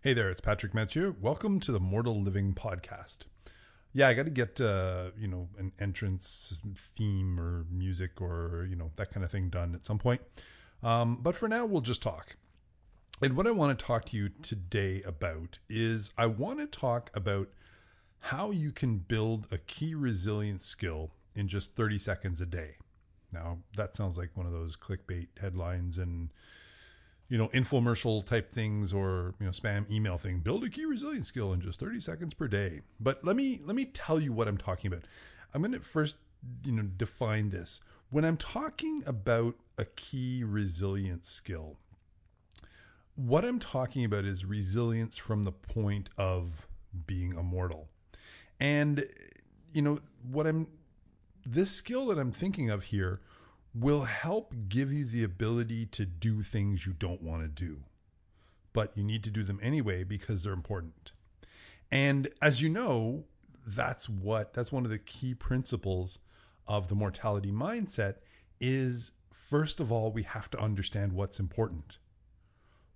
Hey 0.00 0.14
there, 0.14 0.30
it's 0.30 0.40
Patrick 0.40 0.74
Mathieu. 0.74 1.16
Welcome 1.20 1.58
to 1.58 1.72
the 1.72 1.80
Mortal 1.80 2.22
Living 2.22 2.54
Podcast. 2.54 3.24
Yeah, 3.92 4.06
I 4.06 4.14
got 4.14 4.26
to 4.26 4.30
get 4.30 4.60
uh, 4.60 5.10
you 5.18 5.26
know 5.26 5.48
an 5.58 5.72
entrance 5.80 6.60
theme 6.94 7.40
or 7.40 7.66
music 7.68 8.20
or 8.20 8.64
you 8.70 8.76
know 8.76 8.92
that 8.94 9.10
kind 9.10 9.24
of 9.24 9.32
thing 9.32 9.48
done 9.48 9.74
at 9.74 9.84
some 9.84 9.98
point. 9.98 10.20
Um, 10.84 11.18
but 11.20 11.34
for 11.34 11.48
now, 11.48 11.66
we'll 11.66 11.80
just 11.80 12.00
talk. 12.00 12.36
And 13.20 13.36
what 13.36 13.48
I 13.48 13.50
want 13.50 13.76
to 13.76 13.84
talk 13.84 14.04
to 14.06 14.16
you 14.16 14.28
today 14.40 15.02
about 15.02 15.58
is 15.68 16.12
I 16.16 16.26
want 16.26 16.60
to 16.60 16.66
talk 16.68 17.10
about 17.12 17.48
how 18.20 18.52
you 18.52 18.70
can 18.70 18.98
build 18.98 19.48
a 19.50 19.58
key 19.58 19.96
resilience 19.96 20.64
skill 20.64 21.10
in 21.34 21.48
just 21.48 21.74
30 21.74 21.98
seconds 21.98 22.40
a 22.40 22.46
day. 22.46 22.76
Now, 23.32 23.58
that 23.76 23.96
sounds 23.96 24.16
like 24.16 24.30
one 24.36 24.46
of 24.46 24.52
those 24.52 24.76
clickbait 24.76 25.26
headlines 25.40 25.98
and 25.98 26.30
you 27.28 27.36
know, 27.36 27.48
infomercial 27.48 28.24
type 28.24 28.52
things 28.52 28.92
or, 28.92 29.34
you 29.38 29.46
know, 29.46 29.52
spam 29.52 29.90
email 29.90 30.16
thing. 30.16 30.38
Build 30.38 30.64
a 30.64 30.70
key 30.70 30.86
resilience 30.86 31.28
skill 31.28 31.52
in 31.52 31.60
just 31.60 31.78
30 31.78 32.00
seconds 32.00 32.34
per 32.34 32.48
day. 32.48 32.80
But 32.98 33.22
let 33.24 33.36
me 33.36 33.60
let 33.64 33.76
me 33.76 33.84
tell 33.84 34.18
you 34.18 34.32
what 34.32 34.48
I'm 34.48 34.56
talking 34.56 34.90
about. 34.90 35.04
I'm 35.52 35.62
going 35.62 35.72
to 35.72 35.80
first, 35.80 36.16
you 36.64 36.72
know, 36.72 36.82
define 36.82 37.50
this. 37.50 37.80
When 38.10 38.24
I'm 38.24 38.38
talking 38.38 39.02
about 39.06 39.56
a 39.76 39.84
key 39.84 40.42
resilience 40.42 41.28
skill, 41.28 41.76
what 43.14 43.44
I'm 43.44 43.58
talking 43.58 44.04
about 44.04 44.24
is 44.24 44.46
resilience 44.46 45.16
from 45.16 45.42
the 45.42 45.52
point 45.52 46.08
of 46.16 46.66
being 47.06 47.32
immortal. 47.32 47.88
And 48.58 49.06
you 49.72 49.82
know, 49.82 50.00
what 50.30 50.46
I'm 50.46 50.66
this 51.44 51.70
skill 51.70 52.06
that 52.06 52.18
I'm 52.18 52.32
thinking 52.32 52.70
of 52.70 52.84
here 52.84 53.20
will 53.74 54.04
help 54.04 54.54
give 54.68 54.92
you 54.92 55.04
the 55.04 55.24
ability 55.24 55.86
to 55.86 56.04
do 56.04 56.42
things 56.42 56.86
you 56.86 56.92
don't 56.92 57.22
want 57.22 57.42
to 57.42 57.48
do, 57.48 57.80
but 58.72 58.92
you 58.96 59.04
need 59.04 59.22
to 59.24 59.30
do 59.30 59.42
them 59.42 59.60
anyway 59.62 60.04
because 60.04 60.42
they're 60.42 60.52
important. 60.52 61.12
And 61.90 62.28
as 62.40 62.60
you 62.62 62.68
know, 62.68 63.24
that's 63.66 64.08
what 64.08 64.54
that's 64.54 64.72
one 64.72 64.84
of 64.84 64.90
the 64.90 64.98
key 64.98 65.34
principles 65.34 66.18
of 66.66 66.88
the 66.88 66.94
mortality 66.94 67.52
mindset 67.52 68.16
is 68.60 69.12
first 69.30 69.80
of 69.80 69.92
all 69.92 70.10
we 70.10 70.22
have 70.22 70.50
to 70.50 70.58
understand 70.58 71.12
what's 71.12 71.38
important. 71.38 71.98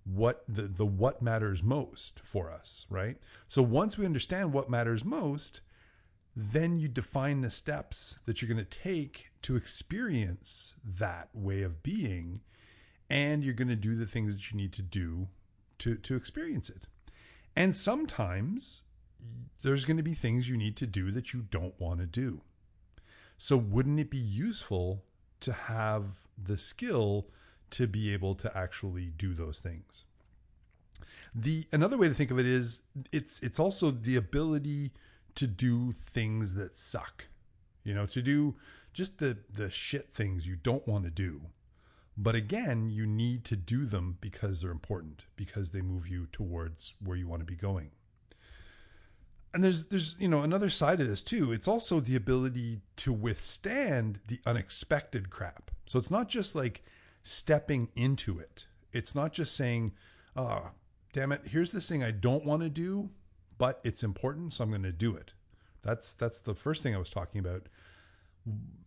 What 0.03 0.43
the, 0.47 0.63
the 0.63 0.85
what 0.85 1.21
matters 1.21 1.63
most 1.63 2.19
for 2.23 2.51
us 2.51 2.85
right? 2.89 3.17
So 3.47 3.61
once 3.61 3.97
we 3.97 4.05
understand 4.05 4.51
what 4.51 4.69
matters 4.69 5.05
most 5.05 5.61
then 6.35 6.77
you 6.77 6.87
define 6.87 7.41
the 7.41 7.49
steps 7.49 8.19
that 8.25 8.41
you're 8.41 8.51
going 8.51 8.65
to 8.65 8.79
take 8.79 9.27
to 9.43 9.55
experience 9.55 10.75
that 10.83 11.29
way 11.33 11.61
of 11.61 11.83
being 11.83 12.41
and 13.09 13.43
you're 13.43 13.53
going 13.53 13.67
to 13.67 13.75
do 13.75 13.95
the 13.95 14.07
things 14.07 14.33
that 14.33 14.51
you 14.51 14.57
need 14.57 14.73
to 14.73 14.81
do 14.81 15.27
to 15.79 15.95
to 15.95 16.15
experience 16.15 16.69
it. 16.69 16.87
And 17.55 17.75
sometimes 17.75 18.83
there's 19.61 19.85
going 19.85 19.97
to 19.97 20.03
be 20.03 20.15
things 20.15 20.49
you 20.49 20.57
need 20.57 20.75
to 20.77 20.87
do 20.87 21.11
that 21.11 21.33
you 21.33 21.41
don't 21.41 21.79
want 21.79 21.99
to 21.99 22.05
do. 22.05 22.41
So 23.37 23.57
wouldn't 23.57 23.99
it 23.99 24.09
be 24.09 24.17
useful 24.17 25.03
to 25.41 25.53
have 25.53 26.27
the 26.41 26.57
skill 26.57 27.27
to 27.71 27.87
be 27.87 28.13
able 28.13 28.35
to 28.35 28.57
actually 28.57 29.11
do 29.17 29.33
those 29.33 29.59
things? 29.59 30.05
The 31.35 31.67
another 31.71 31.97
way 31.97 32.07
to 32.07 32.13
think 32.13 32.31
of 32.31 32.39
it 32.39 32.45
is 32.45 32.81
it's 33.11 33.39
it's 33.41 33.59
also 33.59 33.91
the 33.91 34.15
ability 34.15 34.91
to 35.35 35.47
do 35.47 35.91
things 35.91 36.53
that 36.55 36.77
suck. 36.77 37.27
You 37.83 37.93
know, 37.93 38.05
to 38.07 38.21
do 38.21 38.55
just 38.93 39.19
the 39.19 39.37
the 39.51 39.69
shit 39.69 40.13
things 40.13 40.47
you 40.47 40.55
don't 40.55 40.87
want 40.87 41.05
to 41.05 41.11
do. 41.11 41.41
But 42.15 42.35
again, 42.35 42.89
you 42.89 43.07
need 43.07 43.43
to 43.45 43.55
do 43.55 43.85
them 43.85 44.17
because 44.21 44.61
they're 44.61 44.71
important, 44.71 45.23
because 45.35 45.71
they 45.71 45.81
move 45.81 46.07
you 46.07 46.27
towards 46.31 46.93
where 47.03 47.17
you 47.17 47.27
want 47.27 47.41
to 47.41 47.45
be 47.45 47.55
going. 47.55 47.91
And 49.53 49.63
there's 49.63 49.85
there's 49.85 50.15
you 50.19 50.27
know 50.27 50.41
another 50.41 50.69
side 50.69 51.01
of 51.01 51.07
this 51.07 51.23
too. 51.23 51.51
It's 51.51 51.67
also 51.67 51.99
the 51.99 52.15
ability 52.15 52.81
to 52.97 53.13
withstand 53.13 54.19
the 54.27 54.39
unexpected 54.45 55.29
crap. 55.29 55.71
So 55.85 55.99
it's 55.99 56.11
not 56.11 56.29
just 56.29 56.55
like 56.55 56.83
stepping 57.23 57.89
into 57.95 58.39
it. 58.39 58.67
It's 58.91 59.15
not 59.15 59.33
just 59.33 59.55
saying, 59.55 59.93
"Oh, 60.35 60.71
damn 61.13 61.31
it, 61.31 61.41
here's 61.45 61.71
this 61.71 61.87
thing 61.87 62.03
I 62.03 62.11
don't 62.11 62.45
want 62.45 62.63
to 62.63 62.69
do, 62.69 63.09
but 63.63 63.79
it's 63.85 64.03
important, 64.03 64.51
so 64.51 64.65
I'm 64.65 64.71
going 64.71 64.83
to 64.83 64.91
do 64.91 65.15
it. 65.15 65.35
That's 65.83 66.11
that's 66.11 66.41
the 66.41 66.53
first 66.53 66.83
thing 66.83 66.93
I 66.93 66.97
was 66.97 67.09
talking 67.09 67.39
about. 67.39 67.69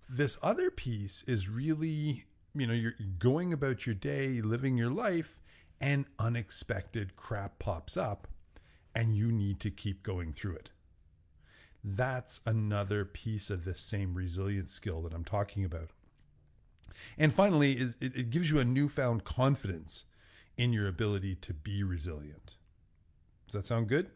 This 0.07 0.37
other 0.43 0.71
piece 0.71 1.23
is 1.23 1.49
really, 1.49 2.27
you 2.55 2.67
know, 2.67 2.75
you're 2.75 2.93
going 3.19 3.55
about 3.55 3.87
your 3.87 3.95
day, 3.95 4.43
living 4.43 4.77
your 4.77 4.91
life, 4.91 5.41
and 5.81 6.05
unexpected 6.19 7.17
crap 7.17 7.59
pops 7.59 7.97
up, 7.97 8.29
and 8.95 9.17
you 9.17 9.33
need 9.33 9.61
to 9.61 9.71
keep 9.71 10.03
going 10.03 10.35
through 10.35 10.57
it. 10.57 10.73
That's 11.83 12.43
another 12.45 13.07
piece 13.07 13.49
of 13.49 13.65
this 13.65 13.81
same 13.81 14.13
resilience 14.13 14.73
skill 14.73 15.01
that 15.05 15.15
I'm 15.15 15.25
talking 15.25 15.65
about. 15.65 15.89
And 17.17 17.33
finally, 17.33 17.81
is 17.81 17.97
it, 17.99 18.15
it 18.15 18.29
gives 18.29 18.51
you 18.51 18.59
a 18.59 18.65
newfound 18.67 19.25
confidence 19.25 20.05
in 20.59 20.75
your 20.75 20.87
ability 20.87 21.35
to 21.37 21.55
be 21.55 21.83
resilient. 21.83 22.59
Does 23.47 23.53
that 23.53 23.67
sound 23.67 23.89
good? 23.89 24.11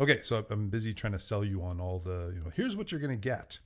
Okay, 0.00 0.20
so 0.22 0.44
I'm 0.48 0.68
busy 0.68 0.94
trying 0.94 1.12
to 1.12 1.18
sell 1.18 1.44
you 1.44 1.62
on 1.62 1.80
all 1.80 1.98
the, 1.98 2.32
you 2.34 2.40
know, 2.40 2.50
here's 2.54 2.76
what 2.76 2.92
you're 2.92 3.00
going 3.00 3.10
to 3.10 3.16
get. 3.16 3.58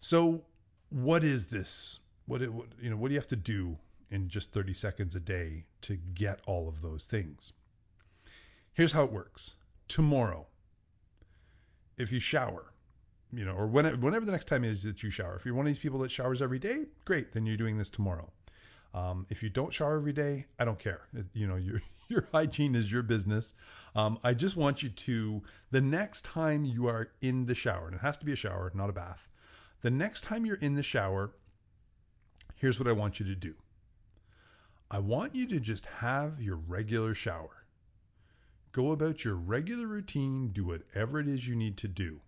So, 0.00 0.44
what 0.88 1.24
is 1.24 1.48
this? 1.48 2.00
What, 2.26 2.42
it, 2.42 2.52
what 2.52 2.68
you 2.80 2.90
know, 2.90 2.96
what 2.96 3.08
do 3.08 3.14
you 3.14 3.20
have 3.20 3.28
to 3.28 3.36
do 3.36 3.78
in 4.10 4.28
just 4.28 4.52
30 4.52 4.72
seconds 4.72 5.14
a 5.14 5.20
day 5.20 5.64
to 5.82 5.96
get 5.96 6.40
all 6.46 6.68
of 6.68 6.80
those 6.80 7.06
things? 7.06 7.52
Here's 8.72 8.92
how 8.92 9.04
it 9.04 9.12
works. 9.12 9.56
Tomorrow, 9.88 10.46
if 11.98 12.10
you 12.10 12.20
shower, 12.20 12.72
you 13.32 13.44
know, 13.44 13.52
or 13.52 13.66
whenever, 13.66 13.96
whenever 13.96 14.24
the 14.24 14.32
next 14.32 14.48
time 14.48 14.64
is 14.64 14.82
that 14.84 15.02
you 15.02 15.10
shower, 15.10 15.36
if 15.36 15.44
you're 15.44 15.54
one 15.54 15.66
of 15.66 15.70
these 15.70 15.78
people 15.78 15.98
that 16.00 16.10
showers 16.10 16.40
every 16.40 16.58
day, 16.58 16.84
great, 17.04 17.32
then 17.32 17.46
you're 17.46 17.56
doing 17.56 17.78
this 17.78 17.90
tomorrow. 17.90 18.30
Um, 18.94 19.26
if 19.28 19.42
you 19.42 19.50
don't 19.50 19.72
shower 19.72 19.96
every 19.96 20.12
day, 20.12 20.46
I 20.58 20.64
don't 20.64 20.78
care. 20.78 21.02
You 21.34 21.46
know, 21.46 21.56
you're 21.56 21.82
your 22.08 22.28
hygiene 22.32 22.74
is 22.74 22.90
your 22.90 23.02
business. 23.02 23.54
Um, 23.94 24.18
I 24.22 24.34
just 24.34 24.56
want 24.56 24.82
you 24.82 24.88
to, 24.88 25.42
the 25.70 25.80
next 25.80 26.24
time 26.24 26.64
you 26.64 26.86
are 26.86 27.12
in 27.20 27.46
the 27.46 27.54
shower, 27.54 27.86
and 27.86 27.96
it 27.96 28.00
has 28.02 28.18
to 28.18 28.24
be 28.24 28.32
a 28.32 28.36
shower, 28.36 28.70
not 28.74 28.90
a 28.90 28.92
bath, 28.92 29.28
the 29.82 29.90
next 29.90 30.22
time 30.22 30.46
you're 30.46 30.56
in 30.56 30.74
the 30.74 30.82
shower, 30.82 31.32
here's 32.54 32.78
what 32.78 32.88
I 32.88 32.92
want 32.92 33.20
you 33.20 33.26
to 33.26 33.34
do 33.34 33.54
I 34.90 34.98
want 34.98 35.34
you 35.34 35.46
to 35.48 35.60
just 35.60 35.86
have 35.86 36.40
your 36.40 36.56
regular 36.56 37.14
shower. 37.14 37.64
Go 38.72 38.92
about 38.92 39.24
your 39.24 39.34
regular 39.34 39.86
routine, 39.86 40.48
do 40.48 40.64
whatever 40.66 41.18
it 41.18 41.26
is 41.26 41.48
you 41.48 41.56
need 41.56 41.76
to 41.78 41.88
do. 41.88 42.20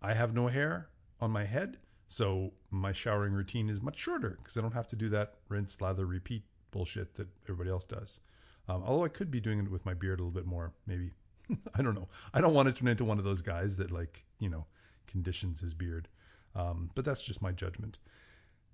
I 0.00 0.14
have 0.14 0.34
no 0.34 0.46
hair 0.46 0.88
on 1.20 1.30
my 1.30 1.44
head, 1.44 1.78
so 2.06 2.52
my 2.70 2.92
showering 2.92 3.32
routine 3.32 3.68
is 3.68 3.82
much 3.82 3.98
shorter 3.98 4.38
because 4.38 4.56
I 4.56 4.60
don't 4.60 4.72
have 4.74 4.88
to 4.88 4.96
do 4.96 5.08
that 5.10 5.34
rinse, 5.48 5.80
lather, 5.80 6.06
repeat 6.06 6.44
bullshit 6.70 7.14
that 7.16 7.28
everybody 7.44 7.70
else 7.70 7.84
does. 7.84 8.20
Um, 8.68 8.82
although 8.84 9.04
I 9.04 9.08
could 9.08 9.30
be 9.30 9.40
doing 9.40 9.58
it 9.58 9.70
with 9.70 9.84
my 9.84 9.94
beard 9.94 10.20
a 10.20 10.22
little 10.22 10.30
bit 10.30 10.46
more, 10.46 10.72
maybe. 10.86 11.10
I 11.74 11.82
don't 11.82 11.94
know. 11.94 12.08
I 12.32 12.40
don't 12.40 12.54
want 12.54 12.66
to 12.68 12.72
turn 12.72 12.88
into 12.88 13.04
one 13.04 13.18
of 13.18 13.24
those 13.24 13.42
guys 13.42 13.76
that 13.76 13.90
like 13.90 14.24
you 14.38 14.48
know 14.48 14.66
conditions 15.06 15.60
his 15.60 15.74
beard. 15.74 16.08
Um, 16.54 16.90
but 16.94 17.04
that's 17.04 17.24
just 17.24 17.42
my 17.42 17.52
judgment. 17.52 17.98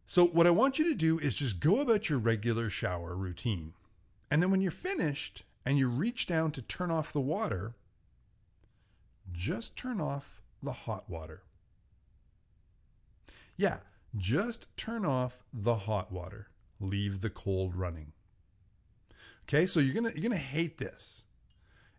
So 0.06 0.26
what 0.26 0.46
I 0.46 0.50
want 0.50 0.78
you 0.78 0.84
to 0.86 0.94
do 0.94 1.18
is 1.18 1.36
just 1.36 1.60
go 1.60 1.80
about 1.80 2.08
your 2.08 2.18
regular 2.18 2.68
shower 2.68 3.16
routine, 3.16 3.74
and 4.30 4.42
then 4.42 4.50
when 4.50 4.60
you're 4.60 4.70
finished 4.70 5.44
and 5.64 5.78
you 5.78 5.88
reach 5.88 6.26
down 6.26 6.52
to 6.52 6.62
turn 6.62 6.90
off 6.90 7.12
the 7.12 7.20
water, 7.20 7.74
just 9.32 9.76
turn 9.76 10.00
off 10.00 10.42
the 10.62 10.72
hot 10.72 11.08
water. 11.08 11.42
Yeah, 13.56 13.78
just 14.16 14.74
turn 14.76 15.04
off 15.04 15.42
the 15.52 15.76
hot 15.76 16.10
water. 16.10 16.48
Leave 16.80 17.20
the 17.20 17.30
cold 17.30 17.74
running. 17.74 18.12
Okay, 19.44 19.66
so 19.66 19.80
you're 19.80 19.94
gonna 19.94 20.12
you're 20.14 20.22
gonna 20.22 20.36
hate 20.36 20.78
this. 20.78 21.24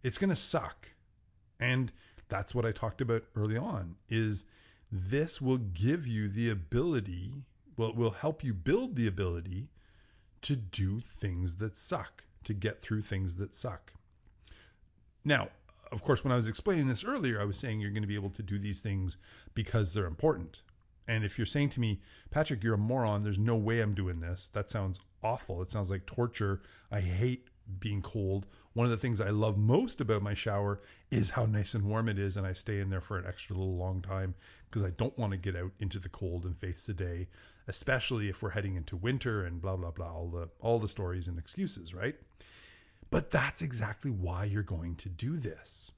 It's 0.04 0.18
gonna 0.18 0.36
suck, 0.36 0.90
and 1.60 1.92
that's 2.30 2.56
what 2.56 2.66
I 2.66 2.72
talked 2.72 3.02
about 3.02 3.24
early 3.36 3.58
on. 3.58 3.96
Is 4.10 4.46
this 4.92 5.42
will 5.42 5.58
give 5.58 6.06
you 6.06 6.28
the 6.28 6.50
ability, 6.50 7.44
well, 7.78 7.94
will 7.94 8.12
help 8.12 8.44
you 8.44 8.54
build 8.54 8.96
the 8.96 9.08
ability 9.08 9.70
to 10.42 10.56
do 10.56 11.00
things 11.00 11.58
that 11.58 11.78
suck, 11.78 12.24
to 12.44 12.54
get 12.54 12.82
through 12.82 13.02
things 13.02 13.36
that 13.38 13.54
suck. 13.54 13.94
Now, 15.24 15.50
of 15.92 16.04
course, 16.04 16.24
when 16.24 16.34
I 16.34 16.38
was 16.38 16.48
explaining 16.48 16.88
this 16.88 17.04
earlier, 17.04 17.40
I 17.40 17.46
was 17.46 17.58
saying 17.58 17.80
you're 17.80 17.92
going 17.92 18.04
to 18.04 18.08
be 18.08 18.16
able 18.16 18.30
to 18.32 18.44
do 18.44 18.58
these 18.58 18.82
things 18.82 19.18
because 19.54 19.94
they're 19.94 20.06
important. 20.06 20.64
And 21.12 21.26
if 21.26 21.38
you're 21.38 21.46
saying 21.46 21.72
to 21.72 21.82
me, 21.82 22.00
Patrick, 22.30 22.64
you're 22.64 22.76
a 22.76 22.78
moron, 22.78 23.24
there's 23.24 23.38
no 23.38 23.58
way 23.58 23.82
I'm 23.82 23.94
doing 23.94 24.22
this, 24.22 24.48
that 24.54 24.72
sounds 24.72 25.02
awful. 25.22 25.62
It 25.62 25.70
sounds 25.70 25.90
like 25.90 26.06
torture. 26.06 26.62
I 26.90 27.02
hate 27.02 27.50
being 27.82 28.02
cold. 28.02 28.48
One 28.74 28.86
of 28.86 28.92
the 28.92 28.98
things 28.98 29.20
I 29.20 29.30
love 29.30 29.58
most 29.58 30.00
about 30.00 30.22
my 30.22 30.34
shower 30.34 30.80
is 31.12 31.32
how 31.32 31.46
nice 31.46 31.74
and 31.74 31.84
warm 31.84 32.08
it 32.08 32.18
is, 32.18 32.38
and 32.38 32.48
I 32.48 32.54
stay 32.54 32.80
in 32.80 32.90
there 32.90 33.02
for 33.02 33.18
an 33.18 33.26
extra 33.28 33.58
little 33.58 33.76
long 33.76 34.02
time 34.02 34.36
because 34.70 34.84
I 34.84 34.92
don't 34.92 35.18
want 35.18 35.32
to 35.32 35.38
get 35.38 35.58
out 35.58 35.74
into 35.80 36.00
the 36.00 36.08
cold 36.08 36.46
and 36.46 36.58
face 36.58 36.86
the 36.86 36.94
day, 36.94 37.28
especially 37.68 38.30
if 38.30 38.42
we're 38.42 38.52
heading 38.52 38.78
into 38.78 38.96
winter 38.96 39.44
and 39.44 39.62
blah 39.62 39.76
blah 39.76 39.92
blah. 39.92 40.14
All 40.14 40.30
the 40.30 40.48
all 40.62 40.80
the 40.80 40.88
stories 40.88 41.28
and 41.28 41.38
excuses, 41.38 41.94
right? 41.94 42.16
But 43.10 43.32
that's 43.32 43.62
exactly 43.62 44.12
why 44.12 44.46
you're 44.46 44.64
going 44.64 44.96
to 44.96 45.10
do 45.10 45.36
this. 45.36 45.92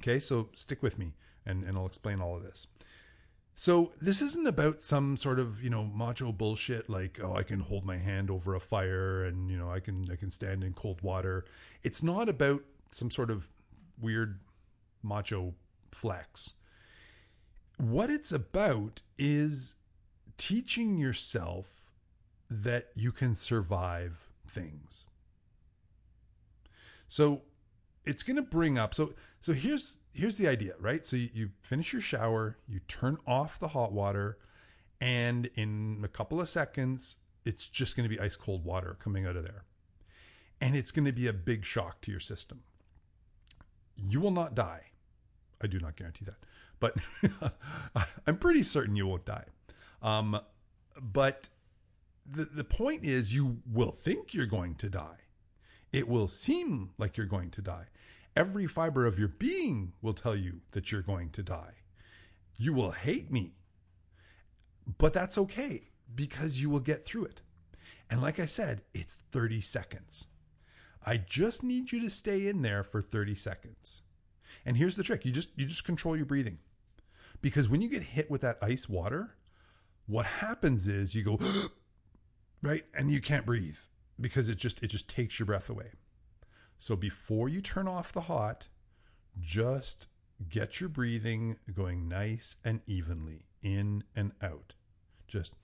Okay, 0.00 0.20
so 0.20 0.50
stick 0.54 0.82
with 0.82 0.98
me 0.98 1.14
and, 1.46 1.64
and 1.64 1.78
I'll 1.78 1.86
explain 1.86 2.20
all 2.20 2.36
of 2.36 2.42
this. 2.42 2.66
So 3.54 3.92
this 4.00 4.22
isn't 4.22 4.46
about 4.46 4.82
some 4.82 5.16
sort 5.16 5.38
of, 5.38 5.62
you 5.62 5.70
know, 5.70 5.84
macho 5.84 6.32
bullshit 6.32 6.88
like, 6.88 7.20
oh, 7.22 7.34
I 7.34 7.42
can 7.42 7.60
hold 7.60 7.84
my 7.84 7.98
hand 7.98 8.30
over 8.30 8.54
a 8.54 8.60
fire 8.60 9.24
and, 9.24 9.50
you 9.50 9.56
know, 9.56 9.70
I 9.70 9.80
can 9.80 10.06
I 10.10 10.16
can 10.16 10.30
stand 10.30 10.64
in 10.64 10.72
cold 10.72 11.02
water. 11.02 11.44
It's 11.82 12.02
not 12.02 12.28
about 12.28 12.62
some 12.90 13.10
sort 13.10 13.30
of 13.30 13.48
weird 14.00 14.40
macho 15.02 15.54
flex. 15.90 16.54
What 17.78 18.10
it's 18.10 18.32
about 18.32 19.02
is 19.18 19.74
teaching 20.38 20.98
yourself 20.98 21.90
that 22.50 22.88
you 22.94 23.12
can 23.12 23.34
survive 23.34 24.28
things. 24.46 25.06
So 27.08 27.42
it's 28.04 28.22
going 28.22 28.36
to 28.36 28.42
bring 28.42 28.78
up 28.78 28.94
so 28.94 29.14
so 29.40 29.52
here's 29.52 29.98
here's 30.12 30.36
the 30.36 30.48
idea, 30.48 30.74
right? 30.78 31.06
So 31.06 31.16
you, 31.16 31.50
finish 31.62 31.92
your 31.92 32.02
shower, 32.02 32.58
you 32.68 32.80
turn 32.88 33.18
off 33.26 33.58
the 33.58 33.68
hot 33.68 33.92
water, 33.92 34.38
and 35.00 35.50
in 35.56 36.00
a 36.04 36.08
couple 36.08 36.40
of 36.40 36.48
seconds, 36.48 37.16
it's 37.44 37.68
just 37.68 37.96
going 37.96 38.08
to 38.08 38.14
be 38.14 38.20
ice 38.20 38.36
cold 38.36 38.64
water 38.64 38.96
coming 39.02 39.26
out 39.26 39.36
of 39.36 39.42
there. 39.42 39.64
And 40.60 40.76
it's 40.76 40.92
going 40.92 41.06
to 41.06 41.12
be 41.12 41.26
a 41.26 41.32
big 41.32 41.64
shock 41.64 42.00
to 42.02 42.10
your 42.10 42.20
system. 42.20 42.60
You 43.96 44.20
will 44.20 44.30
not 44.30 44.54
die. 44.54 44.84
I 45.60 45.66
do 45.66 45.80
not 45.80 45.96
guarantee 45.96 46.24
that, 46.24 46.38
but 46.80 46.96
I'm 48.26 48.36
pretty 48.36 48.62
certain 48.62 48.96
you 48.96 49.06
won't 49.06 49.24
die. 49.24 49.44
Um, 50.02 50.40
but 51.00 51.48
the, 52.28 52.44
the 52.44 52.64
point 52.64 53.04
is, 53.04 53.34
you 53.34 53.58
will 53.72 53.92
think 53.92 54.34
you're 54.34 54.46
going 54.46 54.74
to 54.76 54.88
die. 54.88 55.18
It 55.92 56.08
will 56.08 56.28
seem 56.28 56.90
like 56.98 57.16
you're 57.16 57.26
going 57.26 57.50
to 57.50 57.62
die. 57.62 57.86
Every 58.34 58.66
fiber 58.66 59.06
of 59.06 59.18
your 59.18 59.28
being 59.28 59.92
will 60.00 60.14
tell 60.14 60.34
you 60.34 60.60
that 60.70 60.90
you're 60.90 61.02
going 61.02 61.30
to 61.30 61.42
die. 61.42 61.74
You 62.56 62.72
will 62.72 62.92
hate 62.92 63.30
me, 63.30 63.54
but 64.98 65.12
that's 65.12 65.36
okay 65.38 65.88
because 66.14 66.60
you 66.60 66.70
will 66.70 66.80
get 66.80 67.04
through 67.04 67.24
it. 67.24 67.42
And 68.08 68.22
like 68.22 68.38
I 68.38 68.46
said, 68.46 68.82
it's 68.94 69.18
30 69.32 69.60
seconds. 69.60 70.26
I 71.04 71.16
just 71.16 71.62
need 71.62 71.92
you 71.92 72.00
to 72.00 72.10
stay 72.10 72.46
in 72.46 72.62
there 72.62 72.82
for 72.84 73.02
30 73.02 73.34
seconds. 73.34 74.02
And 74.64 74.76
here's 74.76 74.96
the 74.96 75.02
trick. 75.02 75.24
You 75.24 75.32
just 75.32 75.50
you 75.56 75.66
just 75.66 75.84
control 75.84 76.16
your 76.16 76.26
breathing. 76.26 76.58
Because 77.40 77.68
when 77.68 77.82
you 77.82 77.88
get 77.88 78.02
hit 78.02 78.30
with 78.30 78.42
that 78.42 78.58
ice 78.62 78.88
water, 78.88 79.34
what 80.06 80.26
happens 80.26 80.86
is 80.86 81.14
you 81.14 81.24
go 81.24 81.38
right 82.62 82.84
and 82.94 83.10
you 83.10 83.20
can't 83.20 83.46
breathe 83.46 83.78
because 84.20 84.48
it 84.48 84.56
just 84.56 84.82
it 84.82 84.88
just 84.88 85.08
takes 85.08 85.38
your 85.38 85.46
breath 85.46 85.68
away. 85.68 85.90
So 86.82 86.96
before 86.96 87.48
you 87.48 87.60
turn 87.60 87.86
off 87.86 88.12
the 88.12 88.22
hot, 88.22 88.66
just 89.38 90.08
get 90.48 90.80
your 90.80 90.88
breathing 90.88 91.56
going 91.72 92.08
nice 92.08 92.56
and 92.64 92.80
evenly 92.88 93.44
in 93.62 94.02
and 94.16 94.32
out. 94.42 94.74
Just 95.28 95.54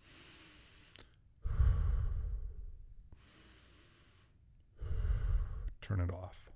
turn 5.81 5.99
it 5.99 6.11
off. 6.12 6.53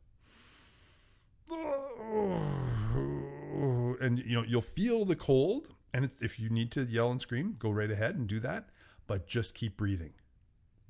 And 4.00 4.20
you 4.20 4.36
know, 4.36 4.44
you'll 4.46 4.62
feel 4.62 5.04
the 5.04 5.16
cold 5.16 5.74
and 5.92 6.08
if 6.20 6.38
you 6.38 6.48
need 6.50 6.70
to 6.70 6.84
yell 6.84 7.10
and 7.10 7.20
scream, 7.20 7.56
go 7.58 7.72
right 7.72 7.90
ahead 7.90 8.14
and 8.14 8.28
do 8.28 8.38
that, 8.38 8.68
but 9.08 9.26
just 9.26 9.56
keep 9.56 9.76
breathing. 9.76 10.12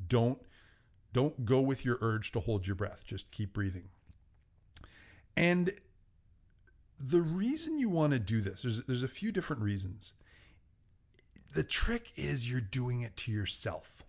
Don't 0.08 0.42
don't 1.12 1.44
go 1.44 1.60
with 1.60 1.84
your 1.84 1.98
urge 2.00 2.32
to 2.32 2.40
hold 2.40 2.66
your 2.66 2.76
breath. 2.76 3.02
Just 3.04 3.30
keep 3.30 3.52
breathing. 3.52 3.88
And 5.36 5.72
the 6.98 7.20
reason 7.20 7.78
you 7.78 7.88
want 7.88 8.12
to 8.12 8.18
do 8.18 8.40
this, 8.40 8.62
there's, 8.62 8.82
there's 8.84 9.02
a 9.02 9.08
few 9.08 9.32
different 9.32 9.62
reasons. 9.62 10.14
The 11.54 11.64
trick 11.64 12.12
is 12.16 12.50
you're 12.50 12.60
doing 12.60 13.02
it 13.02 13.16
to 13.18 13.32
yourself. 13.32 14.04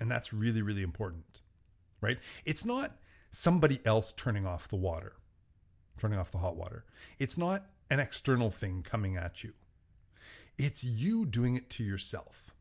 And 0.00 0.10
that's 0.10 0.32
really, 0.32 0.62
really 0.62 0.82
important, 0.82 1.40
right? 2.00 2.18
It's 2.44 2.64
not 2.64 2.96
somebody 3.30 3.80
else 3.84 4.12
turning 4.16 4.46
off 4.46 4.68
the 4.68 4.76
water, 4.76 5.14
turning 5.98 6.18
off 6.18 6.30
the 6.30 6.38
hot 6.38 6.56
water. 6.56 6.84
It's 7.18 7.38
not 7.38 7.66
an 7.90 8.00
external 8.00 8.50
thing 8.50 8.82
coming 8.82 9.16
at 9.16 9.44
you. 9.44 9.52
It's 10.56 10.84
you 10.84 11.26
doing 11.26 11.56
it 11.56 11.68
to 11.70 11.84
yourself. 11.84 12.54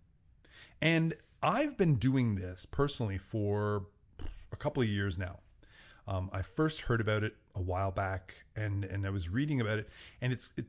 And 0.81 1.16
I've 1.44 1.78
been 1.78 1.95
doing 1.95 2.36
this 2.36 2.66
personally 2.66 3.18
for 3.18 3.88
a 4.54 4.56
couple 4.56 4.81
of 4.81 4.88
years 4.88 5.18
now. 5.18 5.40
Um, 6.07 6.30
I 6.31 6.42
first 6.42 6.81
heard 6.81 7.01
about 7.01 7.24
it 7.24 7.36
a 7.54 7.62
while 7.62 7.92
back, 7.92 8.45
and 8.56 8.86
and 8.86 9.06
I 9.06 9.10
was 9.10 9.30
reading 9.30 9.60
about 9.60 9.80
it, 9.80 9.90
and 10.22 10.31
it's 10.31 10.54
it. 10.56 10.66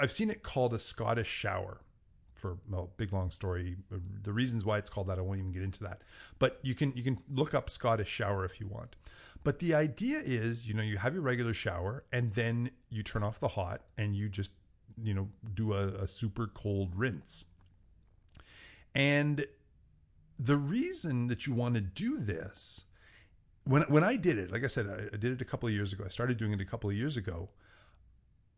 I've 0.00 0.12
seen 0.12 0.30
it 0.30 0.42
called 0.42 0.72
a 0.74 0.78
Scottish 0.78 1.28
shower. 1.28 1.82
For 2.34 2.56
well, 2.70 2.90
big 2.96 3.12
long 3.12 3.30
story, 3.30 3.76
the 4.22 4.32
reasons 4.32 4.64
why 4.64 4.78
it's 4.78 4.88
called 4.88 5.08
that 5.08 5.18
I 5.18 5.22
won't 5.22 5.40
even 5.40 5.52
get 5.52 5.62
into 5.62 5.82
that. 5.84 6.02
But 6.38 6.60
you 6.62 6.74
can 6.74 6.92
you 6.94 7.02
can 7.02 7.18
look 7.30 7.52
up 7.52 7.68
Scottish 7.68 8.08
shower 8.08 8.44
if 8.44 8.60
you 8.60 8.68
want. 8.68 8.96
But 9.44 9.58
the 9.58 9.74
idea 9.74 10.18
is, 10.18 10.66
you 10.66 10.74
know, 10.74 10.82
you 10.82 10.98
have 10.98 11.14
your 11.14 11.22
regular 11.22 11.54
shower, 11.54 12.04
and 12.12 12.32
then 12.34 12.70
you 12.90 13.02
turn 13.02 13.22
off 13.22 13.40
the 13.40 13.48
hot, 13.48 13.82
and 13.98 14.16
you 14.16 14.28
just 14.28 14.52
you 15.02 15.14
know 15.14 15.28
do 15.54 15.74
a, 15.74 15.88
a 15.88 16.08
super 16.08 16.46
cold 16.46 16.94
rinse. 16.94 17.44
And 18.94 19.46
the 20.38 20.56
reason 20.56 21.26
that 21.28 21.46
you 21.46 21.54
want 21.54 21.74
to 21.74 21.80
do 21.80 22.18
this, 22.18 22.84
when 23.64 23.82
when 23.82 24.04
I 24.04 24.16
did 24.16 24.38
it, 24.38 24.52
like 24.52 24.64
I 24.64 24.68
said, 24.68 24.86
I, 24.86 25.14
I 25.14 25.18
did 25.18 25.32
it 25.32 25.40
a 25.40 25.44
couple 25.44 25.68
of 25.68 25.74
years 25.74 25.92
ago. 25.92 26.04
I 26.04 26.08
started 26.08 26.38
doing 26.38 26.52
it 26.52 26.60
a 26.60 26.64
couple 26.64 26.88
of 26.88 26.96
years 26.96 27.16
ago. 27.16 27.50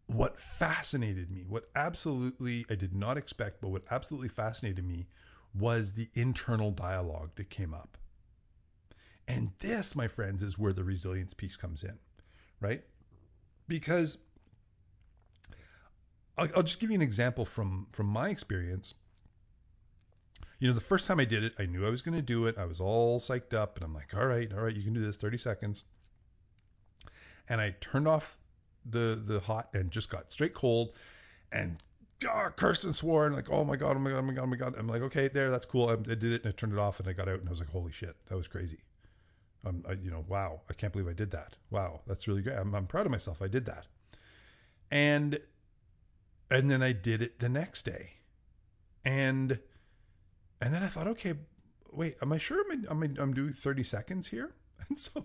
What 0.07 0.41
fascinated 0.41 1.31
me, 1.31 1.45
what 1.49 1.71
absolutely 1.75 2.67
I 2.69 2.75
did 2.75 2.95
not 2.95 3.17
expect, 3.17 3.61
but 3.61 3.69
what 3.69 3.83
absolutely 3.91 4.29
fascinated 4.29 4.85
me 4.85 5.07
was 5.55 5.93
the 5.93 6.09
internal 6.15 6.71
dialogue 6.71 7.31
that 7.37 7.49
came 7.49 7.73
up. 7.73 7.97
And 9.27 9.53
this, 9.61 9.95
my 9.95 10.09
friends, 10.09 10.43
is 10.43 10.59
where 10.59 10.73
the 10.73 10.83
resilience 10.83 11.35
piece 11.35 11.57
comes 11.57 11.85
in, 11.85 11.99
right? 12.61 12.83
Because 13.69 14.19
I'll, 16.37 16.49
I'll 16.57 16.63
just 16.65 16.81
give 16.81 16.91
you 16.91 16.97
an 16.97 17.03
example 17.03 17.45
from 17.45 17.87
from 17.93 18.07
my 18.07 18.29
experience 18.31 18.95
you 20.61 20.69
know, 20.69 20.75
the 20.75 20.81
first 20.81 21.07
time 21.07 21.19
I 21.19 21.25
did 21.25 21.43
it, 21.43 21.55
I 21.59 21.65
knew 21.65 21.87
I 21.87 21.91
was 21.91 22.03
going 22.03 22.15
to 22.15 22.23
do 22.23 22.47
it. 22.47 22.59
I 22.59 22.67
was 22.67 22.81
all 22.81 23.19
psyched 23.19 23.55
up 23.55 23.77
and 23.77 23.85
I'm 23.85 23.95
like, 23.95 24.15
all 24.15 24.27
right, 24.27 24.53
all 24.53 24.61
right, 24.61 24.77
you 24.77 24.83
can 24.83 24.93
do 24.93 25.01
this 25.01 25.17
30 25.17 25.39
seconds. 25.39 25.85
And 27.49 27.61
I 27.61 27.75
turned 27.81 28.07
off 28.07 28.37
the 28.89 29.21
the 29.27 29.41
hot 29.41 29.69
and 29.75 29.91
just 29.91 30.09
got 30.09 30.33
straight 30.33 30.55
cold 30.55 30.93
and 31.53 31.83
oh, 32.29 32.49
cursed 32.57 32.85
and 32.85 32.95
swore 32.95 33.27
and 33.27 33.35
like, 33.35 33.51
oh 33.51 33.65
my 33.65 33.77
God, 33.77 33.97
oh 33.97 33.99
my 33.99 34.11
God, 34.11 34.19
oh 34.19 34.23
my 34.23 34.33
God, 34.33 34.43
oh 34.43 34.47
my 34.47 34.57
God. 34.57 34.75
I'm 34.79 34.87
like, 34.87 35.03
okay, 35.03 35.29
there, 35.29 35.51
that's 35.51 35.67
cool. 35.67 35.89
I, 35.89 35.95
I 35.95 36.15
did 36.15 36.25
it 36.25 36.45
and 36.45 36.53
I 36.53 36.57
turned 36.57 36.75
it 36.75 36.79
off 36.79 37.01
and 37.01 37.09
I 37.09 37.13
got 37.13 37.29
out 37.29 37.41
and 37.41 37.49
I 37.49 37.51
was 37.51 37.61
like, 37.61 37.71
holy 37.71 37.93
shit, 37.93 38.15
that 38.29 38.37
was 38.37 38.47
crazy. 38.47 38.81
Um, 39.67 39.83
I, 39.89 39.93
you 39.93 40.11
know, 40.11 40.25
wow, 40.29 40.61
I 40.71 40.75
can't 40.75 40.93
believe 40.93 41.09
I 41.09 41.13
did 41.13 41.31
that. 41.33 41.57
Wow, 41.71 42.01
that's 42.07 42.29
really 42.29 42.43
great. 42.43 42.57
I'm, 42.57 42.75
I'm 42.75 42.87
proud 42.87 43.07
of 43.07 43.13
myself. 43.13 43.43
I 43.43 43.49
did 43.49 43.65
that. 43.67 43.87
And 44.91 45.41
and 46.51 46.71
then 46.71 46.83
I 46.83 46.93
did 46.93 47.23
it 47.23 47.39
the 47.41 47.49
next 47.49 47.85
day. 47.85 48.15
And 49.05 49.61
and 50.61 50.75
then 50.75 50.83
I 50.83 50.87
thought, 50.87 51.09
okay, 51.09 51.35
wait, 51.93 52.17
am 52.23 52.33
I 52.33 52.39
sure 52.39 52.65
I'm, 52.71 52.87
I'm, 52.89 53.17
I'm 53.19 53.35
doing 53.35 53.53
30 53.53 53.83
seconds 53.83 54.29
here? 54.29 54.55
And 54.89 54.99
so 54.99 55.23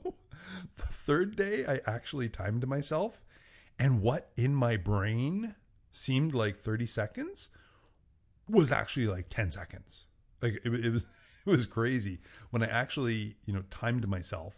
the 0.76 0.86
third 0.86 1.36
day, 1.36 1.66
I 1.66 1.80
actually 1.88 2.30
timed 2.30 2.68
myself. 2.68 3.24
And 3.80 4.02
what 4.02 4.30
in 4.38 4.54
my 4.54 4.78
brain 4.78 5.56
seemed 5.92 6.36
like 6.36 6.60
30 6.60 6.86
seconds 6.86 7.50
was 8.48 8.72
actually 8.72 9.08
like 9.08 9.30
10 9.30 9.50
seconds. 9.50 10.06
Like 10.42 10.60
it, 10.64 10.72
it 10.72 10.92
was, 10.92 11.06
it 11.46 11.50
was 11.50 11.66
crazy 11.66 12.20
when 12.52 12.62
I 12.62 12.68
actually, 12.68 13.38
you 13.46 13.54
know, 13.54 13.64
timed 13.72 14.08
myself 14.08 14.54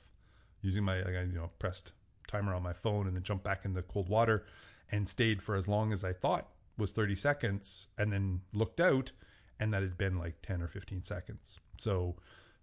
using 0.62 0.84
my, 0.84 0.98
like 1.04 1.16
I, 1.16 1.22
you 1.22 1.36
know, 1.36 1.52
pressed 1.60 1.94
timer 2.28 2.54
on 2.54 2.64
my 2.64 2.74
phone 2.74 3.08
and 3.08 3.16
then 3.16 3.24
jumped 3.24 3.46
back 3.46 3.64
in 3.64 3.74
the 3.74 3.84
cold 3.84 4.10
water 4.10 4.46
and 4.92 5.08
stayed 5.08 5.42
for 5.42 5.56
as 5.56 5.68
long 5.68 5.94
as 5.94 6.04
I 6.04 6.12
thought 6.12 6.50
was 6.78 6.92
30 6.92 7.16
seconds 7.16 7.88
and 7.98 8.12
then 8.12 8.42
looked 8.52 8.80
out 8.80 9.12
and 9.60 9.74
that 9.74 9.82
had 9.82 9.98
been 9.98 10.18
like 10.18 10.42
10 10.42 10.62
or 10.62 10.68
15 10.68 11.04
seconds. 11.04 11.60
So, 11.78 12.16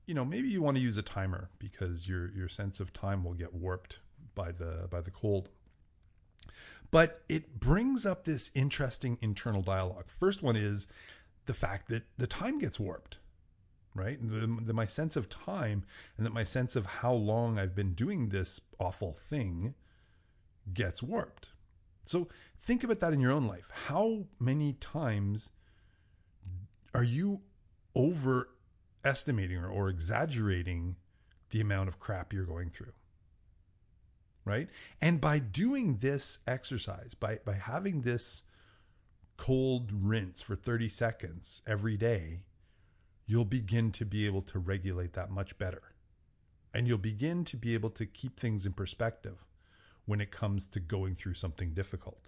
you 0.07 0.15
know, 0.15 0.25
maybe 0.25 0.49
you 0.49 0.63
want 0.63 0.77
to 0.77 0.83
use 0.83 0.97
a 0.97 1.03
timer 1.03 1.51
because 1.59 2.09
your 2.09 2.31
your 2.33 2.49
sense 2.49 2.81
of 2.81 2.93
time 2.93 3.25
will 3.25 3.35
get 3.35 3.55
warped 3.55 3.99
by 4.35 4.53
the 4.53 4.87
by 4.91 5.01
the 5.01 5.11
cold. 5.11 5.51
But 6.91 7.23
it 7.29 7.59
brings 7.59 8.07
up 8.07 8.25
this 8.25 8.51
interesting 8.55 9.19
internal 9.21 9.63
dialogue. 9.63 10.05
First 10.09 10.43
one 10.43 10.57
is 10.57 10.87
the 11.47 11.55
fact 11.55 11.89
that 11.89 12.05
the 12.19 12.27
time 12.27 12.59
gets 12.59 12.79
warped, 12.79 13.19
right? 13.95 14.19
The, 14.23 14.47
the, 14.47 14.73
my 14.73 14.87
sense 14.87 15.17
of 15.17 15.29
time 15.29 15.85
and 16.17 16.25
that 16.25 16.33
my 16.33 16.45
sense 16.45 16.77
of 16.77 16.87
how 16.87 17.13
long 17.13 17.59
I've 17.59 17.75
been 17.75 17.95
doing 17.95 18.29
this 18.29 18.61
awful 18.79 19.13
thing 19.13 19.75
gets 20.73 21.03
warped. 21.03 21.51
So 22.05 22.29
think 22.61 22.85
about 22.85 23.01
that 23.01 23.13
in 23.13 23.21
your 23.21 23.33
own 23.33 23.47
life. 23.47 23.69
How 23.89 24.27
many 24.39 24.75
times 24.75 25.51
are 26.95 27.05
you 27.05 27.41
overestimating 27.97 29.59
or, 29.59 29.69
or 29.69 29.89
exaggerating 29.89 30.97
the 31.51 31.61
amount 31.61 31.89
of 31.89 32.01
crap 32.01 32.33
you're 32.33 32.45
going 32.45 32.69
through. 32.69 32.93
Right? 34.45 34.69
And 35.01 35.21
by 35.21 35.39
doing 35.39 35.99
this 35.99 36.39
exercise, 36.47 37.15
by 37.15 37.39
by 37.45 37.55
having 37.55 38.03
this 38.03 38.43
cold 39.37 39.91
rinse 39.93 40.43
for 40.43 40.55
30 40.55 40.89
seconds 40.89 41.63
every 41.67 41.97
day, 41.97 42.41
you'll 43.25 43.45
begin 43.45 43.91
to 43.93 44.05
be 44.05 44.27
able 44.27 44.43
to 44.43 44.59
regulate 44.59 45.15
that 45.15 45.31
much 45.31 45.57
better. 45.59 45.83
And 46.75 46.87
you'll 46.87 46.99
begin 46.99 47.45
to 47.47 47.57
be 47.57 47.73
able 47.75 47.91
to 47.91 48.05
keep 48.05 48.39
things 48.39 48.67
in 48.67 48.73
perspective 48.73 49.45
when 50.07 50.21
it 50.21 50.31
comes 50.31 50.67
to 50.69 50.81
going 50.81 51.15
through 51.15 51.35
something 51.35 51.73
difficult. 51.73 52.27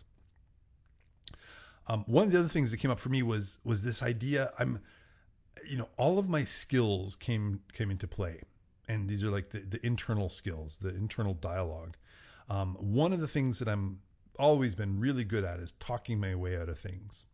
Um, 1.89 2.05
one 2.07 2.27
of 2.27 2.33
the 2.33 2.39
other 2.41 2.49
things 2.49 2.71
that 2.71 2.79
came 2.79 2.91
up 2.91 2.99
for 2.99 3.09
me 3.09 3.23
was 3.23 3.59
was 3.65 3.83
this 3.83 4.03
idea. 4.03 4.53
I'm, 4.59 4.81
you 5.69 5.77
know, 5.77 5.89
all 5.97 6.19
of 6.19 6.29
my 6.29 6.45
skills 6.45 7.15
came 7.15 7.61
came 7.73 7.91
into 7.91 8.09
play, 8.09 8.43
and 8.89 9.09
these 9.09 9.23
are 9.23 9.31
like 9.31 9.51
the, 9.51 9.61
the 9.61 9.85
internal 9.87 10.29
skills, 10.29 10.79
the 10.81 10.91
internal 10.91 11.35
dialogue. 11.35 11.97
Um, 12.49 12.75
one 12.75 13.13
of 13.13 13.21
the 13.21 13.29
things 13.29 13.59
that 13.61 13.69
I'm 13.69 14.01
always 14.39 14.75
been 14.75 15.01
really 15.01 15.25
good 15.25 15.45
at 15.45 15.61
is 15.61 15.73
talking 15.79 16.21
my 16.21 16.35
way 16.35 16.57
out 16.57 16.69
of 16.69 16.79
things. 16.79 17.27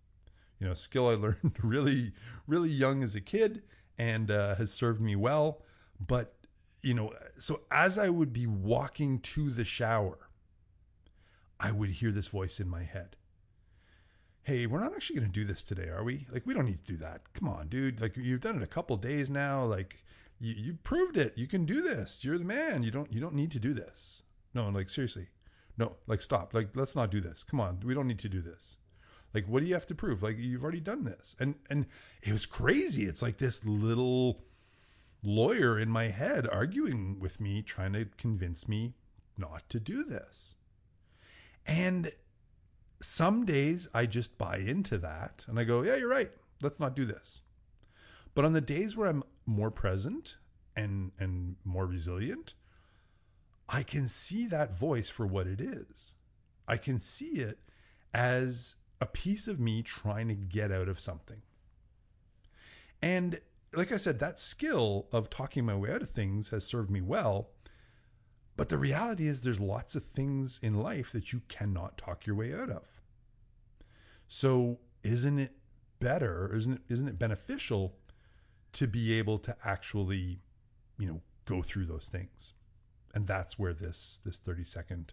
You 0.59 0.69
know, 0.69 0.75
skill 0.75 1.09
I 1.09 1.15
learned 1.15 1.57
really 1.63 2.13
really 2.47 2.71
young 2.71 3.03
as 3.03 3.15
a 3.15 3.21
kid 3.21 3.63
and 3.99 4.31
uh, 4.31 4.57
has 4.57 4.71
served 4.71 5.01
me 5.01 5.17
well. 5.17 5.63
But 5.99 6.35
you 6.83 6.93
know, 6.93 7.15
so 7.39 7.63
as 7.71 7.97
I 7.97 8.11
would 8.11 8.35
be 8.35 8.47
walking 8.47 9.21
to 9.21 9.51
the 9.51 9.65
shower, 9.65 10.19
I 11.59 11.73
would 11.73 11.91
hear 11.91 12.11
this 12.11 12.29
voice 12.29 12.61
in 12.61 12.69
my 12.69 12.83
head 12.83 13.17
hey, 14.43 14.67
we're 14.67 14.81
not 14.81 14.95
actually 14.95 15.17
going 15.21 15.31
to 15.31 15.41
do 15.41 15.45
this 15.45 15.63
today, 15.63 15.89
are 15.89 16.03
we? 16.03 16.27
Like, 16.31 16.47
we 16.47 16.55
don't 16.55 16.67
need 16.67 16.85
to 16.85 16.93
do 16.93 16.99
that. 16.99 17.33
Come 17.33 17.49
on, 17.49 17.69
dude. 17.69 18.01
Like, 18.01 18.17
you've 18.17 18.41
done 18.41 18.57
it 18.57 18.63
a 18.63 18.67
couple 18.69 18.97
days 18.97 19.31
now. 19.31 19.65
Like, 19.65 20.05
you, 20.41 20.55
you 20.55 20.79
proved 20.83 21.17
it. 21.17 21.33
You 21.37 21.47
can 21.47 21.65
do 21.65 21.81
this. 21.81 22.25
You're 22.25 22.39
the 22.39 22.45
man. 22.45 22.83
You 22.83 22.91
don't, 22.91 23.13
you 23.13 23.21
don't 23.21 23.35
need 23.35 23.53
to 23.53 23.61
do 23.61 23.73
this. 23.73 24.23
No, 24.53 24.69
like, 24.69 24.91
seriously. 24.91 25.29
No, 25.79 25.97
like, 26.07 26.21
stop. 26.21 26.55
Like, 26.55 26.71
let's 26.75 26.97
not 26.97 27.11
do 27.11 27.21
this. 27.21 27.45
Come 27.45 27.61
on. 27.61 27.81
We 27.85 27.95
don't 27.95 28.09
need 28.09 28.19
to 28.21 28.29
do 28.29 28.43
this. 28.43 28.79
Like, 29.33 29.47
what 29.47 29.61
do 29.61 29.67
you 29.67 29.75
have 29.75 29.87
to 29.87 29.95
prove? 29.95 30.23
Like, 30.23 30.39
you've 30.39 30.63
already 30.63 30.81
done 30.81 31.05
this. 31.05 31.37
And, 31.39 31.55
and 31.71 31.87
it 32.23 32.33
was 32.33 32.45
crazy. 32.45 33.07
It's 33.07 33.23
like 33.23 33.39
this 33.39 33.65
little 33.65 34.43
lawyer 35.23 35.79
in 35.79 35.89
my 35.89 36.09
head 36.09 36.49
arguing 36.51 37.19
with 37.21 37.41
me, 37.41 37.63
trying 37.63 37.93
to 37.93 38.07
convince 38.19 38.69
me 38.69 38.95
not 39.39 39.69
to 39.71 39.81
do 39.81 40.05
this. 40.05 40.57
And 41.65 42.13
some 43.03 43.45
days 43.45 43.89
I 43.93 44.07
just 44.07 44.39
buy 44.39 44.59
into 44.59 44.99
that 44.99 45.45
and 45.49 45.59
I 45.59 45.65
go, 45.65 45.83
yeah, 45.83 45.97
you're 45.97 46.09
right. 46.09 46.31
Let's 46.63 46.81
not 46.81 46.97
do 46.97 47.05
this. 47.05 47.41
But 48.35 48.45
on 48.45 48.53
the 48.53 48.61
days 48.61 48.97
where 48.97 49.09
I'm 49.09 49.25
more 49.45 49.71
present 49.71 50.37
and 50.77 51.13
and 51.19 51.57
more 51.65 51.87
resilient, 51.87 52.55
I 53.69 53.83
can 53.83 54.09
see 54.09 54.47
that 54.47 54.77
voice 54.77 55.11
for 55.11 55.27
what 55.27 55.47
it 55.47 55.61
is. 55.61 56.15
I 56.67 56.77
can 56.77 56.99
see 56.99 57.41
it 57.41 57.59
as 58.15 58.77
a 59.01 59.07
piece 59.07 59.49
of 59.49 59.59
me 59.59 59.83
trying 59.83 60.29
to 60.29 60.35
get 60.35 60.71
out 60.71 60.89
of 60.89 61.01
something. 61.01 61.43
And 63.01 63.41
like 63.75 63.91
I 63.91 63.97
said, 63.97 64.21
that 64.21 64.39
skill 64.39 65.09
of 65.13 65.29
talking 65.29 65.65
my 65.65 65.75
way 65.75 65.91
out 65.91 66.03
of 66.03 66.11
things 66.11 66.51
has 66.51 66.65
served 66.65 66.91
me 66.91 67.01
well. 67.01 67.49
But 68.57 68.69
the 68.69 68.79
reality 68.79 69.27
is, 69.27 69.41
there's 69.41 69.61
lots 69.61 69.95
of 69.95 70.05
things 70.05 70.61
in 70.63 70.83
life 70.83 71.11
that 71.13 71.33
you 71.33 71.43
cannot 71.49 71.97
talk 71.97 72.27
your 72.27 72.37
way 72.37 72.53
out 72.53 72.71
of. 72.71 72.83
So 74.29 74.79
isn't 75.03 75.39
it 75.39 75.53
better? 76.01 76.55
Isn't 76.55 76.75
it 76.75 76.83
isn't 76.89 77.09
it 77.09 77.19
beneficial 77.19 77.97
to 78.73 78.87
be 78.87 79.13
able 79.19 79.39
to 79.41 79.57
actually, 79.65 80.41
you 80.99 81.07
know, 81.07 81.21
go 81.45 81.63
through 81.63 81.87
those 81.87 82.09
things? 82.09 82.53
And 83.15 83.27
that's 83.27 83.59
where 83.59 83.73
this 83.73 84.21
this 84.25 84.39
30 84.39 84.65
second 84.65 85.13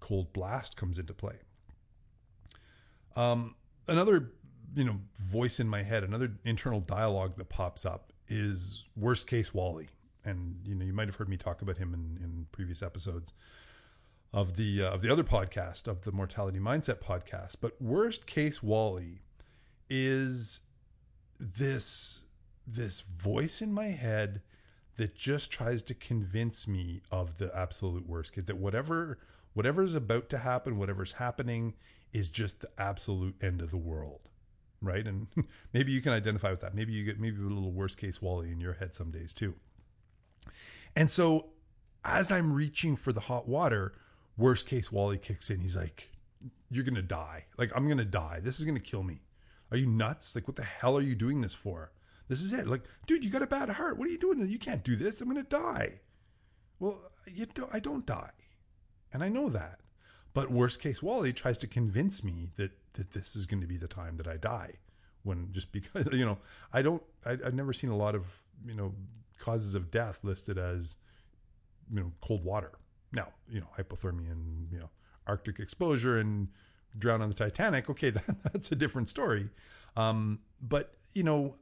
cold 0.00 0.32
blast 0.32 0.76
comes 0.76 0.98
into 0.98 1.14
play. 1.14 1.36
Um, 3.16 3.56
another 3.86 4.32
you 4.74 4.84
know 4.84 5.00
voice 5.18 5.60
in 5.60 5.68
my 5.68 5.82
head, 5.82 6.04
another 6.04 6.32
internal 6.44 6.80
dialogue 6.80 7.36
that 7.36 7.48
pops 7.48 7.84
up 7.84 8.12
is 8.28 8.84
worst 8.96 9.26
case 9.26 9.52
Wally, 9.52 9.88
and 10.24 10.56
you 10.64 10.74
know 10.74 10.84
you 10.84 10.92
might 10.92 11.08
have 11.08 11.16
heard 11.16 11.28
me 11.28 11.36
talk 11.36 11.62
about 11.62 11.78
him 11.78 11.94
in, 11.94 12.22
in 12.22 12.46
previous 12.52 12.82
episodes 12.82 13.32
of 14.32 14.56
the 14.56 14.82
uh, 14.82 14.90
of 14.90 15.02
the 15.02 15.10
other 15.10 15.24
podcast 15.24 15.86
of 15.86 16.02
the 16.02 16.12
mortality 16.12 16.58
mindset 16.58 17.00
podcast. 17.00 17.56
But 17.60 17.80
worst 17.80 18.26
case 18.26 18.62
wally 18.62 19.20
is 19.88 20.60
this 21.38 22.20
this 22.66 23.00
voice 23.00 23.60
in 23.60 23.72
my 23.72 23.86
head 23.86 24.42
that 24.96 25.14
just 25.14 25.50
tries 25.50 25.82
to 25.82 25.94
convince 25.94 26.68
me 26.68 27.00
of 27.10 27.38
the 27.38 27.50
absolute 27.56 28.06
worst 28.06 28.34
case 28.34 28.44
that 28.44 28.58
whatever 28.58 29.18
whatever 29.54 29.82
is 29.82 29.94
about 29.94 30.28
to 30.28 30.38
happen 30.38 30.78
whatever's 30.78 31.12
happening 31.12 31.74
is 32.12 32.28
just 32.28 32.60
the 32.60 32.68
absolute 32.78 33.34
end 33.42 33.60
of 33.60 33.70
the 33.70 33.76
world 33.76 34.20
right? 34.82 35.06
And 35.06 35.26
maybe 35.72 35.92
you 35.92 36.00
can 36.00 36.12
identify 36.12 36.50
with 36.50 36.60
that. 36.60 36.74
Maybe 36.74 36.92
you 36.92 37.04
get 37.04 37.20
maybe 37.20 37.36
a 37.38 37.44
little 37.44 37.72
worst 37.72 37.98
case 37.98 38.22
wally 38.22 38.50
in 38.50 38.60
your 38.60 38.74
head 38.74 38.94
some 38.94 39.10
days 39.10 39.32
too 39.32 39.54
and 40.96 41.10
so 41.10 41.46
as 42.04 42.30
i'm 42.30 42.52
reaching 42.52 42.96
for 42.96 43.12
the 43.12 43.20
hot 43.20 43.48
water 43.48 43.92
worst 44.40 44.66
case 44.66 44.90
Wally 44.90 45.18
kicks 45.18 45.50
in. 45.50 45.60
He's 45.60 45.76
like, 45.76 46.10
You're 46.70 46.84
gonna 46.84 47.02
die. 47.02 47.44
Like, 47.58 47.70
I'm 47.76 47.88
gonna 47.88 48.04
die. 48.04 48.40
This 48.42 48.58
is 48.58 48.64
gonna 48.64 48.80
kill 48.80 49.02
me. 49.02 49.20
Are 49.70 49.76
you 49.76 49.86
nuts? 49.86 50.34
Like, 50.34 50.48
what 50.48 50.56
the 50.56 50.64
hell 50.64 50.96
are 50.96 51.02
you 51.02 51.14
doing 51.14 51.42
this 51.42 51.54
for? 51.54 51.92
This 52.28 52.42
is 52.42 52.52
it. 52.52 52.66
Like, 52.66 52.82
dude, 53.06 53.24
you 53.24 53.30
got 53.30 53.42
a 53.42 53.46
bad 53.46 53.68
heart. 53.68 53.98
What 53.98 54.08
are 54.08 54.12
you 54.12 54.18
doing? 54.18 54.40
You 54.48 54.58
can't 54.58 54.82
do 54.82 54.96
this. 54.96 55.20
I'm 55.20 55.28
gonna 55.28 55.42
die. 55.44 56.00
Well, 56.80 56.98
you 57.26 57.46
don't 57.46 57.72
I 57.72 57.78
don't 57.78 58.06
die. 58.06 58.30
And 59.12 59.22
I 59.22 59.28
know 59.28 59.48
that. 59.50 59.80
But 60.32 60.50
worst 60.50 60.80
case 60.80 61.02
Wally 61.02 61.32
tries 61.32 61.58
to 61.58 61.66
convince 61.66 62.24
me 62.24 62.48
that 62.56 62.72
that 62.94 63.12
this 63.12 63.36
is 63.36 63.46
going 63.46 63.60
to 63.60 63.66
be 63.68 63.76
the 63.76 63.88
time 63.88 64.16
that 64.16 64.26
I 64.26 64.36
die. 64.36 64.72
When 65.22 65.52
just 65.52 65.70
because 65.70 66.08
you 66.12 66.24
know, 66.24 66.38
I 66.72 66.82
don't 66.82 67.02
I, 67.26 67.32
I've 67.32 67.54
never 67.54 67.72
seen 67.72 67.90
a 67.90 67.96
lot 67.96 68.14
of, 68.14 68.24
you 68.66 68.74
know, 68.74 68.94
causes 69.40 69.74
of 69.74 69.90
death 69.90 70.20
listed 70.22 70.58
as 70.58 70.96
you 71.92 72.00
know, 72.00 72.12
cold 72.20 72.44
water 72.44 72.72
now, 73.12 73.28
you 73.48 73.60
know, 73.60 73.66
hypothermia 73.76 74.30
and, 74.30 74.68
you 74.70 74.78
know, 74.78 74.90
Arctic 75.26 75.58
exposure 75.58 76.18
and 76.18 76.48
drown 76.98 77.22
on 77.22 77.28
the 77.28 77.34
Titanic. 77.34 77.90
Okay, 77.90 78.10
that, 78.10 78.42
that's 78.52 78.72
a 78.72 78.76
different 78.76 79.08
story. 79.08 79.48
Um, 79.96 80.40
but, 80.60 80.94
you 81.12 81.22
know, 81.22 81.56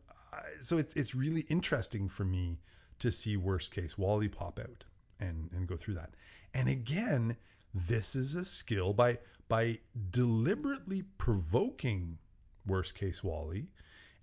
so 0.60 0.78
it's, 0.78 0.94
it's 0.94 1.14
really 1.14 1.42
interesting 1.48 2.08
for 2.08 2.24
me 2.24 2.58
to 2.98 3.10
see 3.10 3.36
worst 3.36 3.72
case 3.72 3.96
Wally 3.96 4.28
pop 4.28 4.58
out 4.58 4.84
and, 5.20 5.50
and 5.52 5.66
go 5.66 5.76
through 5.76 5.94
that. 5.94 6.10
And 6.54 6.68
again, 6.68 7.36
this 7.74 8.16
is 8.16 8.34
a 8.34 8.44
skill 8.44 8.92
by, 8.92 9.18
by 9.48 9.78
deliberately 10.10 11.02
provoking 11.16 12.18
worst 12.66 12.94
case 12.94 13.22
Wally 13.22 13.68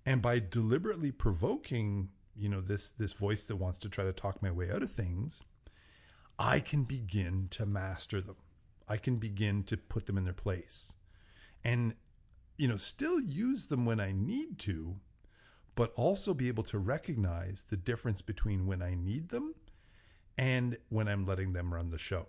and 0.04 0.22
by 0.22 0.38
deliberately 0.38 1.10
provoking, 1.10 2.10
you 2.38 2.48
know, 2.48 2.60
this, 2.60 2.90
this 2.90 3.12
voice 3.12 3.44
that 3.44 3.56
wants 3.56 3.78
to 3.78 3.88
try 3.88 4.04
to 4.04 4.12
talk 4.12 4.42
my 4.42 4.50
way 4.50 4.70
out 4.70 4.82
of 4.82 4.90
things 4.90 5.42
I 6.38 6.60
can 6.60 6.84
begin 6.84 7.48
to 7.52 7.66
master 7.66 8.20
them. 8.20 8.36
I 8.88 8.98
can 8.98 9.16
begin 9.16 9.64
to 9.64 9.76
put 9.76 10.06
them 10.06 10.18
in 10.18 10.24
their 10.24 10.32
place. 10.32 10.94
And, 11.64 11.94
you 12.56 12.68
know, 12.68 12.76
still 12.76 13.20
use 13.20 13.66
them 13.66 13.84
when 13.84 14.00
I 14.00 14.12
need 14.12 14.58
to, 14.60 14.96
but 15.74 15.92
also 15.96 16.34
be 16.34 16.48
able 16.48 16.62
to 16.64 16.78
recognize 16.78 17.64
the 17.68 17.76
difference 17.76 18.22
between 18.22 18.66
when 18.66 18.82
I 18.82 18.94
need 18.94 19.30
them 19.30 19.54
and 20.38 20.76
when 20.88 21.08
I'm 21.08 21.24
letting 21.24 21.52
them 21.52 21.72
run 21.72 21.90
the 21.90 21.98
show. 21.98 22.26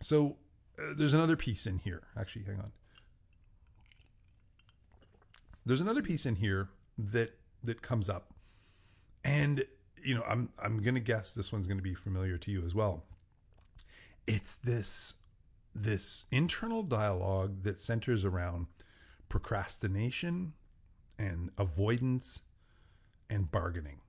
So 0.00 0.38
uh, 0.78 0.94
there's 0.96 1.14
another 1.14 1.36
piece 1.36 1.66
in 1.66 1.78
here. 1.78 2.02
Actually, 2.18 2.46
hang 2.46 2.58
on. 2.58 2.72
There's 5.66 5.82
another 5.82 6.02
piece 6.02 6.24
in 6.24 6.36
here 6.36 6.70
that 6.96 7.38
that 7.64 7.82
comes 7.82 8.08
up. 8.08 8.34
And 9.24 9.64
you 10.02 10.14
know, 10.14 10.24
I'm 10.28 10.50
I'm 10.58 10.82
gonna 10.82 11.00
guess 11.00 11.32
this 11.32 11.52
one's 11.52 11.66
gonna 11.66 11.82
be 11.82 11.94
familiar 11.94 12.38
to 12.38 12.50
you 12.50 12.64
as 12.64 12.74
well. 12.74 13.04
It's 14.26 14.56
this 14.56 15.14
this 15.74 16.26
internal 16.30 16.82
dialogue 16.82 17.62
that 17.62 17.80
centers 17.80 18.24
around 18.24 18.66
procrastination 19.28 20.54
and 21.18 21.50
avoidance 21.58 22.42
and 23.28 23.50
bargaining 23.50 24.00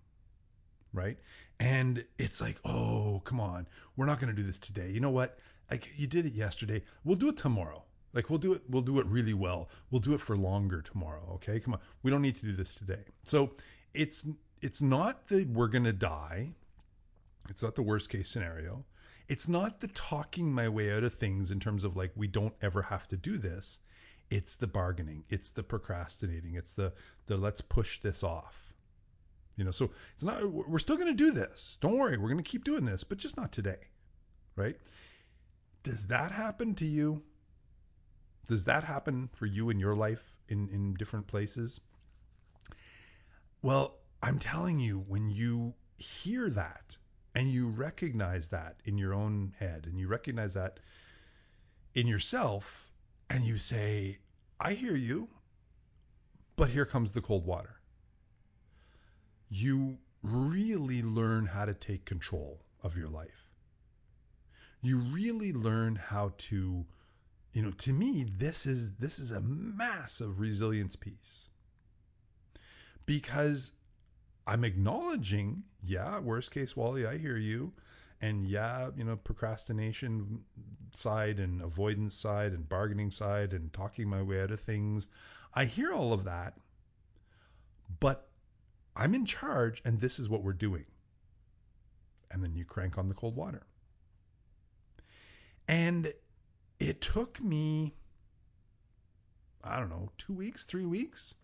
right? 0.93 1.17
And 1.59 2.05
it's 2.17 2.41
like 2.41 2.57
oh 2.65 3.21
come 3.25 3.39
on. 3.39 3.67
We're 3.95 4.05
not 4.05 4.19
going 4.19 4.33
to 4.33 4.39
do 4.39 4.45
this 4.45 4.57
today. 4.57 4.89
You 4.89 4.99
know 4.99 5.11
what? 5.11 5.39
Like 5.69 5.89
you 5.95 6.07
did 6.07 6.25
it 6.25 6.33
yesterday. 6.33 6.83
We'll 7.03 7.15
do 7.15 7.29
it 7.29 7.37
tomorrow 7.37 7.83
like 8.13 8.29
we'll 8.29 8.39
do 8.39 8.53
it 8.53 8.61
we'll 8.69 8.81
do 8.81 8.99
it 8.99 9.05
really 9.07 9.33
well 9.33 9.69
we'll 9.89 10.01
do 10.01 10.13
it 10.13 10.21
for 10.21 10.35
longer 10.35 10.81
tomorrow 10.81 11.31
okay 11.33 11.59
come 11.59 11.73
on 11.73 11.79
we 12.03 12.11
don't 12.11 12.21
need 12.21 12.35
to 12.35 12.45
do 12.45 12.51
this 12.51 12.75
today 12.75 13.03
so 13.23 13.51
it's 13.93 14.25
it's 14.61 14.81
not 14.81 15.27
the 15.27 15.45
we're 15.45 15.67
going 15.67 15.83
to 15.85 15.93
die. 15.93 16.53
It's 17.49 17.63
not 17.63 17.75
the 17.75 17.81
worst 17.81 18.09
case 18.09 18.29
scenario. 18.29 18.85
It's 19.27 19.47
not 19.47 19.81
the 19.81 19.87
talking 19.87 20.53
my 20.53 20.69
way 20.69 20.95
out 20.95 21.03
of 21.03 21.15
things 21.15 21.51
in 21.51 21.59
terms 21.59 21.83
of 21.83 21.95
like 21.95 22.11
we 22.15 22.27
don't 22.27 22.53
ever 22.61 22.83
have 22.83 23.07
to 23.09 23.17
do 23.17 23.37
this. 23.37 23.79
It's 24.29 24.55
the 24.55 24.67
bargaining. 24.67 25.25
It's 25.29 25.49
the 25.49 25.63
procrastinating. 25.63 26.55
It's 26.55 26.73
the 26.73 26.93
the 27.25 27.37
let's 27.37 27.61
push 27.61 27.99
this 27.99 28.23
off. 28.23 28.73
You 29.57 29.65
know, 29.65 29.71
so 29.71 29.91
it's 30.15 30.23
not, 30.23 30.49
we're 30.49 30.79
still 30.79 30.95
going 30.95 31.09
to 31.09 31.13
do 31.13 31.31
this. 31.31 31.77
Don't 31.81 31.97
worry. 31.97 32.17
We're 32.17 32.29
going 32.29 32.43
to 32.43 32.49
keep 32.49 32.63
doing 32.63 32.85
this, 32.85 33.03
but 33.03 33.17
just 33.17 33.37
not 33.37 33.51
today. 33.51 33.89
Right. 34.55 34.77
Does 35.83 36.07
that 36.07 36.31
happen 36.31 36.73
to 36.75 36.85
you? 36.85 37.21
Does 38.51 38.65
that 38.65 38.83
happen 38.83 39.29
for 39.31 39.45
you 39.45 39.69
in 39.69 39.79
your 39.79 39.95
life 39.95 40.37
in, 40.49 40.67
in 40.67 40.93
different 40.95 41.25
places? 41.25 41.79
Well, 43.61 43.99
I'm 44.21 44.39
telling 44.39 44.77
you, 44.77 44.99
when 45.07 45.29
you 45.29 45.75
hear 45.95 46.49
that 46.49 46.97
and 47.33 47.49
you 47.49 47.69
recognize 47.69 48.49
that 48.49 48.75
in 48.83 48.97
your 48.97 49.13
own 49.13 49.53
head 49.57 49.87
and 49.87 49.97
you 49.97 50.09
recognize 50.09 50.53
that 50.55 50.81
in 51.95 52.07
yourself 52.07 52.91
and 53.29 53.45
you 53.45 53.57
say, 53.57 54.17
I 54.59 54.73
hear 54.73 54.97
you, 54.97 55.29
but 56.57 56.71
here 56.71 56.85
comes 56.85 57.13
the 57.13 57.21
cold 57.21 57.45
water. 57.45 57.79
You 59.47 59.97
really 60.23 61.01
learn 61.01 61.45
how 61.45 61.63
to 61.63 61.73
take 61.73 62.03
control 62.03 62.65
of 62.83 62.97
your 62.97 63.07
life. 63.07 63.47
You 64.81 64.97
really 64.97 65.53
learn 65.53 65.95
how 65.95 66.33
to, 66.49 66.85
you 67.53 67.61
know, 67.61 67.71
to 67.71 67.91
me, 67.91 68.25
this 68.37 68.65
is 68.65 68.93
this 68.93 69.19
is 69.19 69.31
a 69.31 69.41
massive 69.41 70.39
resilience 70.39 70.95
piece. 70.95 71.49
Because 73.05 73.73
I'm 74.47 74.63
acknowledging, 74.63 75.63
yeah, 75.83 76.19
worst 76.19 76.51
case, 76.51 76.75
Wally, 76.77 77.05
I 77.05 77.17
hear 77.17 77.37
you. 77.37 77.73
And 78.21 78.45
yeah, 78.45 78.91
you 78.95 79.03
know, 79.03 79.15
procrastination 79.15 80.41
side 80.93 81.39
and 81.39 81.61
avoidance 81.61 82.15
side 82.15 82.51
and 82.51 82.69
bargaining 82.69 83.11
side 83.11 83.51
and 83.51 83.73
talking 83.73 84.07
my 84.07 84.21
way 84.21 84.41
out 84.41 84.51
of 84.51 84.59
things. 84.59 85.07
I 85.53 85.65
hear 85.65 85.91
all 85.91 86.13
of 86.13 86.23
that, 86.23 86.53
but 87.99 88.29
I'm 88.95 89.13
in 89.13 89.25
charge 89.25 89.81
and 89.83 89.99
this 89.99 90.19
is 90.19 90.29
what 90.29 90.43
we're 90.43 90.53
doing. 90.53 90.85
And 92.29 92.43
then 92.43 92.55
you 92.55 92.63
crank 92.63 92.97
on 92.97 93.09
the 93.09 93.15
cold 93.15 93.35
water. 93.35 93.63
And 95.67 96.13
it 96.81 96.99
took 96.99 97.41
me, 97.41 97.93
I 99.63 99.79
don't 99.79 99.89
know, 99.89 100.09
two 100.17 100.33
weeks, 100.33 100.63
three 100.63 100.85
weeks 100.85 101.35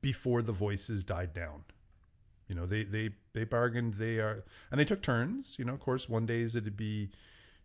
before 0.00 0.42
the 0.42 0.52
voices 0.52 1.02
died 1.02 1.34
down. 1.34 1.64
You 2.46 2.54
know, 2.54 2.66
they 2.66 2.84
they 2.84 3.10
they 3.32 3.44
bargained. 3.44 3.94
They 3.94 4.18
are, 4.18 4.44
and 4.70 4.78
they 4.78 4.84
took 4.84 5.02
turns. 5.02 5.58
You 5.58 5.64
know, 5.64 5.74
of 5.74 5.80
course, 5.80 6.08
one 6.08 6.26
days 6.26 6.54
it'd 6.54 6.76
be, 6.76 7.10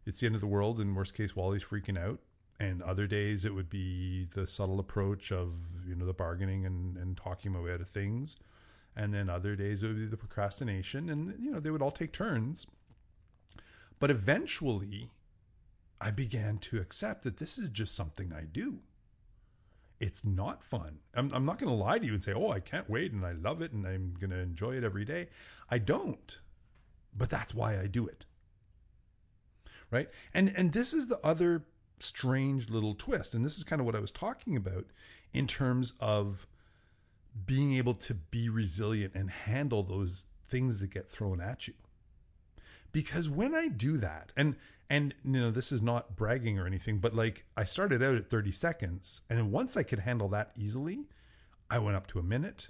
it's 0.06 0.22
the 0.22 0.26
end 0.26 0.36
of 0.36 0.42
the 0.42 0.48
world, 0.48 0.80
and 0.80 0.96
worst 0.96 1.14
case, 1.14 1.36
Wally's 1.36 1.64
freaking 1.64 2.00
out, 2.00 2.20
and 2.60 2.82
other 2.82 3.06
days 3.06 3.46
it 3.46 3.54
would 3.54 3.70
be 3.70 4.28
the 4.32 4.48
subtle 4.48 4.80
approach 4.80 5.32
of 5.32 5.54
you 5.88 5.96
know 5.96 6.06
the 6.06 6.14
bargaining 6.14 6.66
and 6.66 6.98
and 6.98 7.18
talking 7.18 7.52
my 7.52 7.60
way 7.60 7.74
out 7.74 7.82
of 7.82 7.90
things, 7.90 8.36
and 8.96 9.14
then 9.14 9.30
other 9.30 9.56
days 9.56 9.84
it 9.84 9.88
would 9.88 9.98
be 9.98 10.06
the 10.06 10.18
procrastination, 10.18 11.10
and 11.10 11.36
you 11.40 11.52
know 11.52 11.60
they 11.60 11.72
would 11.72 11.82
all 11.84 11.92
take 11.92 12.14
turns. 12.14 12.66
But 14.00 14.10
eventually, 14.10 15.12
I 16.00 16.12
began 16.12 16.58
to 16.60 16.77
accept 16.77 17.24
that 17.24 17.38
this 17.38 17.58
is 17.58 17.70
just 17.70 17.96
something 17.96 18.32
I 18.32 18.44
do 18.44 18.80
it's 20.00 20.24
not 20.24 20.63
fun. 20.63 21.00
I'm, 21.16 21.32
I'm 21.34 21.46
not 21.46 21.58
going 21.60 21.72
to 21.72 21.84
lie 21.84 22.00
to 22.00 22.06
you 22.06 22.13
and 22.13 22.24
say, 22.24 22.34
oh, 22.34 22.50
I 22.50 22.60
can't 22.60 22.89
wait 22.89 23.12
and 23.12 23.25
I 23.25 23.32
love 23.32 23.62
it 23.62 23.72
and 23.72 23.86
I'm 23.86 24.13
going 24.20 24.30
to 24.30 24.38
enjoy 24.38 24.75
it 24.75 24.84
every 24.84 25.06
day. 25.06 25.27
I 25.70 25.80
don't. 25.80 26.39
But 27.16 27.30
that's 27.30 27.54
why 27.54 27.80
I 27.80 27.88
do 27.88 28.06
it. 28.06 28.25
Right? 29.89 30.10
And 30.34 30.54
and 30.56 30.74
this 30.74 30.94
is 30.94 31.08
the 31.08 31.20
other 31.25 31.63
strange 32.00 32.70
little 32.70 32.94
twist. 32.94 33.34
And 33.34 33.44
this 33.44 33.58
is 33.58 33.63
kind 33.63 33.80
of 33.80 33.86
what 33.86 33.96
I 33.96 34.00
was 34.00 34.12
talking 34.12 34.56
about 34.56 34.86
in 35.34 35.48
terms 35.48 35.94
of 36.00 36.46
being 37.46 37.74
able 37.75 37.96
to 37.96 38.13
be 38.13 38.50
resilient 38.50 39.16
and 39.16 39.32
handle 39.32 39.84
those 39.84 40.27
things 40.50 40.80
that 40.82 40.92
get 40.92 41.10
thrown 41.10 41.42
at 41.42 41.68
you. 41.68 41.74
Because 42.92 43.30
when 43.30 43.56
I 43.56 43.68
do 43.68 43.98
that, 43.98 44.32
and 44.36 44.56
and 44.89 45.13
you 45.24 45.41
know, 45.41 45.51
this 45.51 45.72
is 45.72 45.82
not 45.82 46.15
bragging 46.15 46.58
or 46.58 46.65
anything, 46.65 47.00
but 47.00 47.13
like 47.13 47.46
I 47.56 47.63
started 47.63 48.01
out 48.01 48.16
at 48.16 48.29
30 48.29 48.51
seconds, 48.51 49.22
and 49.29 49.51
once 49.51 49.75
I 49.75 49.83
could 49.83 50.00
handle 50.00 50.29
that 50.29 50.51
easily, 50.55 51.07
I 51.70 51.79
went 51.79 51.98
up 51.98 52.07
to 52.07 52.20
a 52.20 52.24
minute, 52.24 52.70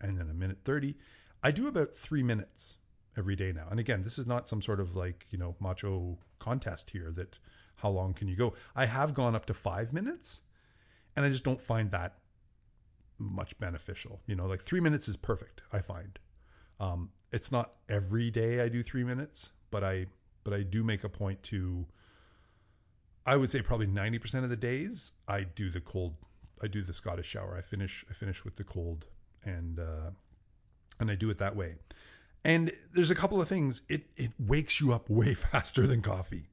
and 0.00 0.18
then 0.18 0.28
a 0.28 0.34
minute 0.34 0.58
30. 0.64 0.96
I 1.42 1.50
do 1.50 1.68
about 1.68 1.96
three 1.96 2.22
minutes 2.22 2.78
every 3.16 3.36
day 3.36 3.52
now. 3.52 3.66
And 3.70 3.78
again, 3.80 4.02
this 4.02 4.18
is 4.18 4.26
not 4.26 4.48
some 4.48 4.62
sort 4.62 4.80
of 4.80 4.96
like 4.96 5.26
you 5.30 5.38
know 5.38 5.56
macho 5.60 6.18
contest 6.38 6.90
here 6.90 7.10
that 7.12 7.38
how 7.76 7.90
long 7.90 8.14
can 8.14 8.28
you 8.28 8.36
go? 8.36 8.54
I 8.76 8.86
have 8.86 9.14
gone 9.14 9.34
up 9.34 9.46
to 9.46 9.54
five 9.54 9.92
minutes, 9.92 10.42
and 11.16 11.24
I 11.24 11.30
just 11.30 11.44
don't 11.44 11.60
find 11.60 11.90
that 11.90 12.18
much 13.18 13.58
beneficial. 13.58 14.20
You 14.26 14.36
know, 14.36 14.46
like 14.46 14.62
three 14.62 14.80
minutes 14.80 15.08
is 15.08 15.16
perfect. 15.16 15.62
I 15.72 15.80
find. 15.80 16.18
Um, 16.80 17.10
it's 17.32 17.50
not 17.50 17.72
every 17.88 18.30
day 18.30 18.60
I 18.60 18.68
do 18.68 18.82
three 18.82 19.04
minutes, 19.04 19.52
but 19.70 19.82
I 19.82 20.06
but 20.44 20.52
I 20.52 20.62
do 20.62 20.84
make 20.84 21.02
a 21.02 21.08
point 21.08 21.42
to 21.44 21.86
I 23.26 23.36
would 23.36 23.50
say 23.50 23.62
probably 23.62 23.86
90% 23.86 24.44
of 24.44 24.50
the 24.50 24.56
days 24.56 25.12
I 25.26 25.42
do 25.42 25.70
the 25.70 25.80
cold 25.80 26.14
I 26.62 26.66
do 26.66 26.82
the 26.82 26.94
Scottish 26.94 27.26
shower. 27.26 27.56
I 27.56 27.62
finish 27.62 28.04
I 28.08 28.14
finish 28.14 28.44
with 28.44 28.56
the 28.56 28.64
cold 28.64 29.06
and 29.44 29.80
uh 29.80 30.10
and 31.00 31.10
I 31.10 31.14
do 31.16 31.30
it 31.30 31.38
that 31.38 31.56
way. 31.56 31.76
And 32.44 32.72
there's 32.92 33.10
a 33.10 33.14
couple 33.14 33.40
of 33.40 33.48
things 33.48 33.82
it 33.88 34.04
it 34.16 34.32
wakes 34.38 34.80
you 34.80 34.92
up 34.92 35.10
way 35.10 35.34
faster 35.52 35.86
than 35.86 36.02
coffee. 36.02 36.50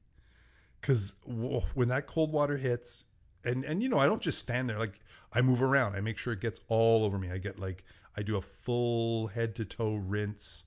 Cuz 0.80 1.14
when 1.26 1.88
that 1.88 2.06
cold 2.06 2.32
water 2.32 2.56
hits 2.56 3.04
and 3.44 3.64
and 3.64 3.82
you 3.82 3.88
know, 3.88 3.98
I 3.98 4.06
don't 4.06 4.22
just 4.22 4.38
stand 4.38 4.68
there 4.68 4.78
like 4.78 5.00
I 5.32 5.42
move 5.42 5.62
around. 5.62 5.94
I 5.94 6.00
make 6.00 6.18
sure 6.18 6.32
it 6.32 6.40
gets 6.40 6.60
all 6.68 7.04
over 7.04 7.18
me. 7.18 7.30
I 7.30 7.38
get 7.38 7.58
like 7.58 7.84
I 8.16 8.22
do 8.22 8.36
a 8.36 8.42
full 8.42 9.28
head 9.28 9.54
to 9.56 9.64
toe 9.64 9.94
rinse 9.94 10.64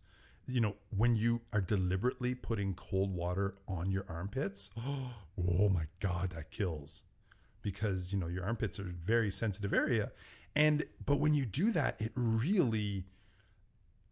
you 0.47 0.61
know, 0.61 0.75
when 0.95 1.15
you 1.15 1.41
are 1.53 1.61
deliberately 1.61 2.35
putting 2.35 2.73
cold 2.73 3.13
water 3.13 3.55
on 3.67 3.91
your 3.91 4.05
armpits, 4.07 4.69
oh 4.77 5.69
my 5.69 5.85
God, 5.99 6.31
that 6.31 6.51
kills 6.51 7.01
because, 7.61 8.13
you 8.13 8.19
know, 8.19 8.27
your 8.27 8.45
armpits 8.45 8.79
are 8.79 8.89
a 8.89 9.05
very 9.05 9.31
sensitive 9.31 9.73
area. 9.73 10.11
And, 10.55 10.85
but 11.05 11.19
when 11.19 11.33
you 11.33 11.45
do 11.45 11.71
that, 11.71 11.99
it 11.99 12.11
really, 12.15 13.05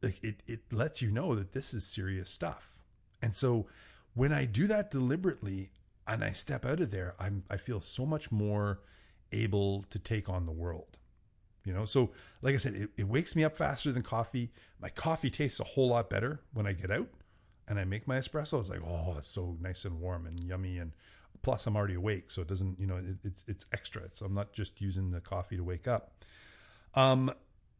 like, 0.02 0.24
it, 0.24 0.41
it 0.48 0.62
lets 0.72 1.02
you 1.02 1.12
know 1.12 1.36
that 1.36 1.54
this 1.54 1.74
is 1.74 1.86
serious 1.86 2.30
stuff. 2.30 2.74
And 3.22 3.36
so 3.36 3.67
when 4.15 4.34
I 4.34 4.46
do 4.46 4.67
that 4.67 4.91
deliberately 4.91 5.69
and 6.08 6.24
I 6.24 6.32
step 6.32 6.65
out 6.65 6.80
of 6.80 6.91
there, 6.91 7.15
I'm, 7.19 7.43
I 7.50 7.58
feel 7.58 7.80
so 7.80 8.06
much 8.06 8.32
more 8.32 8.82
able 9.32 9.84
to 9.89 10.00
take 10.00 10.28
on 10.30 10.46
the 10.46 10.52
world 10.52 10.98
you 11.65 11.73
know? 11.73 11.86
So 11.86 12.12
like 12.41 12.56
i 12.56 12.58
said 12.58 12.76
it, 12.76 12.89
it 12.97 13.08
wakes 13.08 13.36
me 13.36 13.43
up 13.43 13.56
faster 13.56 13.91
than 13.91 14.04
coffee. 14.04 14.52
My 14.80 14.89
coffee 14.89 15.30
tastes 15.30 15.60
a 15.60 15.63
whole 15.63 15.89
lot 15.89 16.10
better 16.10 16.41
when 16.54 16.67
i 16.67 16.73
get 16.73 16.91
out 16.91 17.10
and 17.67 17.80
i 17.80 17.84
make 17.84 18.08
my 18.08 18.17
espresso. 18.17 18.60
It's 18.60 18.69
like 18.69 18.84
oh 18.86 19.15
it's 19.17 19.28
so 19.28 19.58
nice 19.62 19.86
and 19.86 19.99
warm 19.99 20.26
and 20.26 20.43
yummy. 20.43 20.78
And 20.78 20.91
plus 21.41 21.67
i'm 21.67 21.76
already 21.76 21.95
awake 21.95 22.32
so 22.32 22.41
it 22.41 22.47
doesn't 22.47 22.80
you 22.80 22.88
know 22.88 22.97
it, 22.97 23.17
it's 23.23 23.43
it's 23.47 23.65
extra. 23.71 24.04
So 24.12 24.26
i'm 24.26 24.34
not 24.34 24.54
just 24.54 24.82
using 24.82 25.12
the 25.12 25.21
coffee 25.21 25.58
to 25.58 25.63
wake 25.63 25.88
up. 25.88 26.23
Um 26.95 27.32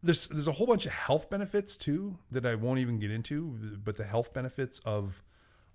there's 0.04 0.28
there's 0.28 0.48
a 0.48 0.52
whole 0.52 0.68
bunch 0.68 0.86
of 0.86 0.92
health 0.92 1.30
benefits 1.30 1.78
too 1.78 2.18
that 2.30 2.46
i 2.46 2.54
won't 2.54 2.80
even 2.80 3.00
get 3.00 3.10
into 3.10 3.80
but 3.84 3.96
the 3.96 4.04
health 4.04 4.34
benefits 4.34 4.80
of 4.80 5.24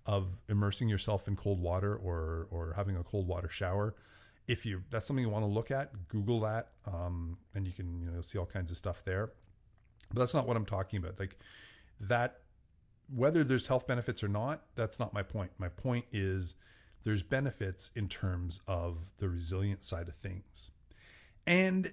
of 0.06 0.38
immersing 0.48 0.88
yourself 0.88 1.26
in 1.26 1.34
cold 1.34 1.60
water 1.60 1.96
or 1.96 2.46
or 2.50 2.74
having 2.76 2.96
a 2.96 3.02
cold 3.02 3.26
water 3.26 3.48
shower 3.48 3.94
if 4.48 4.64
you 4.64 4.82
that's 4.90 5.06
something 5.06 5.22
you 5.22 5.30
want 5.30 5.44
to 5.44 5.50
look 5.50 5.70
at, 5.70 6.08
Google 6.08 6.40
that, 6.40 6.70
um, 6.86 7.36
and 7.54 7.66
you 7.66 7.72
can 7.72 8.00
you 8.00 8.10
know 8.10 8.22
see 8.22 8.38
all 8.38 8.46
kinds 8.46 8.70
of 8.70 8.78
stuff 8.78 9.04
there. 9.04 9.30
But 10.12 10.20
that's 10.20 10.34
not 10.34 10.48
what 10.48 10.56
I'm 10.56 10.64
talking 10.64 10.98
about. 10.98 11.20
Like 11.20 11.38
that, 12.00 12.40
whether 13.14 13.44
there's 13.44 13.66
health 13.66 13.86
benefits 13.86 14.24
or 14.24 14.28
not, 14.28 14.62
that's 14.74 14.98
not 14.98 15.12
my 15.12 15.22
point. 15.22 15.50
My 15.58 15.68
point 15.68 16.06
is 16.12 16.54
there's 17.04 17.22
benefits 17.22 17.90
in 17.94 18.08
terms 18.08 18.60
of 18.66 18.96
the 19.18 19.28
resilient 19.28 19.84
side 19.84 20.08
of 20.08 20.16
things, 20.16 20.70
and 21.46 21.92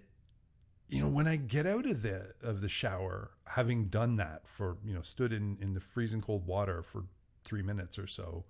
you 0.87 1.01
know 1.01 1.09
when 1.09 1.27
I 1.27 1.35
get 1.35 1.67
out 1.67 1.85
of 1.85 2.03
the 2.03 2.35
of 2.41 2.61
the 2.61 2.69
shower, 2.69 3.31
having 3.47 3.87
done 3.87 4.15
that 4.15 4.47
for 4.47 4.77
you 4.85 4.93
know 4.93 5.01
stood 5.01 5.33
in 5.33 5.57
in 5.59 5.73
the 5.73 5.81
freezing 5.81 6.21
cold 6.21 6.47
water 6.47 6.81
for 6.81 7.03
three 7.43 7.61
minutes 7.61 7.99
or 7.99 8.07
so, 8.07 8.45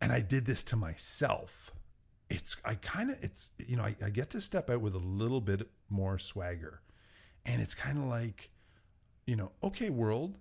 and 0.00 0.10
I 0.10 0.20
did 0.20 0.46
this 0.46 0.62
to 0.64 0.76
myself 0.76 1.70
it's 2.32 2.56
I 2.64 2.74
kind 2.76 3.10
of 3.10 3.22
it's 3.22 3.50
you 3.58 3.76
know 3.76 3.84
I, 3.84 3.94
I 4.02 4.10
get 4.10 4.30
to 4.30 4.40
step 4.40 4.70
out 4.70 4.80
with 4.80 4.94
a 4.94 4.98
little 4.98 5.40
bit 5.40 5.68
more 5.88 6.18
swagger, 6.18 6.80
and 7.44 7.60
it's 7.60 7.74
kind 7.74 7.98
of 7.98 8.04
like, 8.04 8.50
you 9.26 9.36
know, 9.36 9.52
okay, 9.62 9.90
world, 9.90 10.38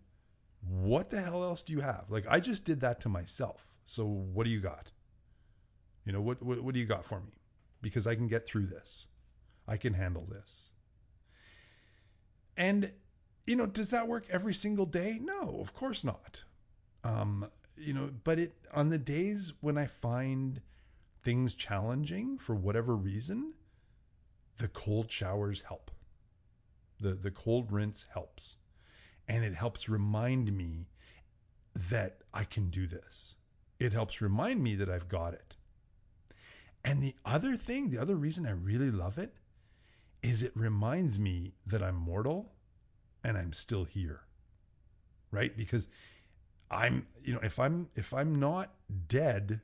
what 0.68 1.10
the 1.10 1.22
hell 1.22 1.44
else 1.44 1.62
do 1.62 1.74
you 1.74 1.82
have? 1.82 2.06
Like 2.10 2.26
I 2.30 2.40
just 2.40 2.64
did 2.64 2.80
that 2.82 3.02
to 3.02 3.10
myself. 3.10 3.68
So 3.84 4.06
what 4.06 4.46
do 4.46 4.50
you 4.50 4.62
got? 4.62 4.92
You 6.06 6.14
know 6.14 6.22
what 6.22 6.42
what, 6.42 6.62
what 6.62 6.74
do 6.74 6.80
you 6.80 6.86
got 6.86 7.06
for 7.06 7.20
me? 7.20 7.34
Because 7.82 8.08
I 8.08 8.16
can 8.16 8.28
get 8.28 8.48
through 8.48 8.68
this. 8.68 9.08
I 9.68 9.78
can 9.78 9.94
handle 9.94 10.26
this. 10.30 10.72
And 12.56 12.92
you 13.46 13.56
know, 13.56 13.66
does 13.66 13.90
that 13.90 14.08
work 14.08 14.26
every 14.30 14.54
single 14.54 14.86
day? 14.86 15.20
No, 15.22 15.60
of 15.60 15.74
course 15.74 16.04
not. 16.04 16.44
Um, 17.04 17.50
you 17.76 17.94
know, 17.94 18.12
but 18.24 18.40
it 18.40 18.54
on 18.74 18.90
the 18.90 18.98
days 18.98 19.54
when 19.60 19.78
I 19.78 19.88
find 19.88 20.62
things 21.24 21.54
challenging 21.54 22.38
for 22.38 22.56
whatever 22.56 22.96
reason, 22.96 23.54
the 24.58 24.68
cold 24.68 25.12
showers 25.12 25.62
help. 25.62 25.92
The 27.00 27.14
the 27.14 27.32
cold 27.32 27.72
rinse 27.72 28.06
helps. 28.14 28.58
And 29.28 29.44
it 29.46 29.56
helps 29.56 29.88
remind 29.88 30.56
me 30.56 30.88
that 31.76 32.18
I 32.34 32.44
can 32.44 32.70
do 32.70 32.88
this. 32.88 33.36
It 33.80 33.94
helps 33.94 34.22
remind 34.22 34.62
me 34.62 34.76
that 34.76 34.90
I've 34.90 35.08
got 35.08 35.34
it. 35.34 35.56
And 36.84 37.02
the 37.02 37.16
other 37.24 37.56
thing, 37.56 37.90
the 37.90 37.98
other 38.00 38.16
reason 38.16 38.46
I 38.46 38.52
really 38.52 38.92
love 38.92 39.18
it 39.18 39.36
is 40.22 40.44
it 40.44 40.52
reminds 40.56 41.20
me 41.20 41.54
that 41.66 41.82
I'm 41.82 41.96
mortal 41.96 42.54
and 43.24 43.38
I'm 43.38 43.54
still 43.54 43.86
here. 43.86 44.22
Right? 45.32 45.56
Because 45.56 45.88
I'm, 46.70 47.08
you 47.24 47.34
know, 47.34 47.40
if 47.42 47.60
I'm 47.60 47.90
if 47.96 48.14
I'm 48.14 48.36
not 48.36 48.74
dead, 49.08 49.62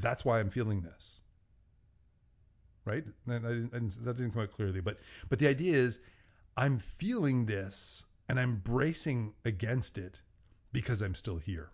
that's 0.00 0.24
why 0.24 0.40
I'm 0.40 0.50
feeling 0.50 0.82
this. 0.82 1.20
Right? 2.84 3.04
That 3.26 3.42
didn't, 3.42 4.04
that 4.04 4.16
didn't 4.16 4.32
come 4.32 4.42
out 4.42 4.52
clearly, 4.52 4.80
but 4.80 4.98
but 5.28 5.38
the 5.38 5.48
idea 5.48 5.76
is 5.76 6.00
I'm 6.56 6.78
feeling 6.78 7.46
this 7.46 8.04
and 8.28 8.38
I'm 8.38 8.56
bracing 8.56 9.34
against 9.44 9.98
it 9.98 10.20
because 10.72 11.02
I'm 11.02 11.14
still 11.14 11.38
here. 11.38 11.70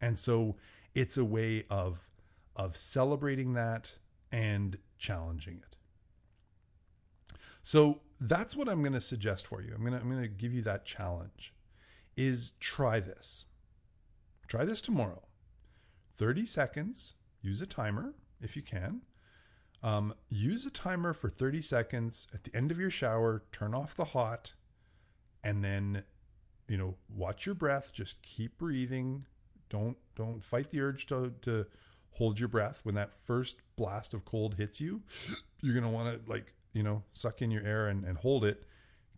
And 0.00 0.18
so 0.18 0.56
it's 0.94 1.16
a 1.16 1.24
way 1.24 1.64
of 1.70 2.08
of 2.56 2.76
celebrating 2.76 3.54
that 3.54 3.94
and 4.32 4.78
challenging 4.98 5.56
it. 5.56 5.76
So 7.62 8.00
that's 8.20 8.56
what 8.56 8.68
I'm 8.68 8.82
going 8.82 8.92
to 8.92 9.00
suggest 9.00 9.46
for 9.46 9.62
you. 9.62 9.72
I'm 9.74 9.80
going 9.80 9.92
to 9.92 10.00
I'm 10.00 10.10
going 10.10 10.22
to 10.22 10.28
give 10.28 10.52
you 10.52 10.62
that 10.62 10.84
challenge 10.84 11.54
is 12.16 12.52
try 12.60 13.00
this. 13.00 13.46
Try 14.46 14.64
this 14.64 14.80
tomorrow. 14.80 15.22
30 16.16 16.46
seconds, 16.46 17.14
use 17.42 17.60
a 17.60 17.66
timer 17.66 18.14
if 18.40 18.56
you 18.56 18.62
can. 18.62 19.02
Um, 19.82 20.14
use 20.30 20.64
a 20.64 20.70
timer 20.70 21.12
for 21.12 21.28
30 21.28 21.60
seconds 21.60 22.26
at 22.32 22.44
the 22.44 22.56
end 22.56 22.70
of 22.70 22.78
your 22.78 22.90
shower, 22.90 23.42
turn 23.52 23.74
off 23.74 23.94
the 23.94 24.06
hot, 24.06 24.54
and 25.42 25.62
then, 25.62 26.04
you 26.68 26.78
know, 26.78 26.94
watch 27.14 27.44
your 27.44 27.54
breath. 27.54 27.92
Just 27.92 28.22
keep 28.22 28.56
breathing. 28.56 29.26
Don't 29.68 29.96
don't 30.16 30.42
fight 30.42 30.70
the 30.70 30.80
urge 30.80 31.06
to, 31.06 31.34
to 31.42 31.66
hold 32.12 32.38
your 32.38 32.48
breath. 32.48 32.80
When 32.84 32.94
that 32.94 33.12
first 33.12 33.56
blast 33.76 34.14
of 34.14 34.24
cold 34.24 34.54
hits 34.54 34.80
you, 34.80 35.02
you're 35.60 35.74
gonna 35.74 35.90
want 35.90 36.24
to 36.24 36.30
like, 36.30 36.54
you 36.72 36.82
know, 36.82 37.02
suck 37.12 37.42
in 37.42 37.50
your 37.50 37.62
air 37.62 37.88
and, 37.88 38.04
and 38.04 38.16
hold 38.16 38.44
it. 38.44 38.64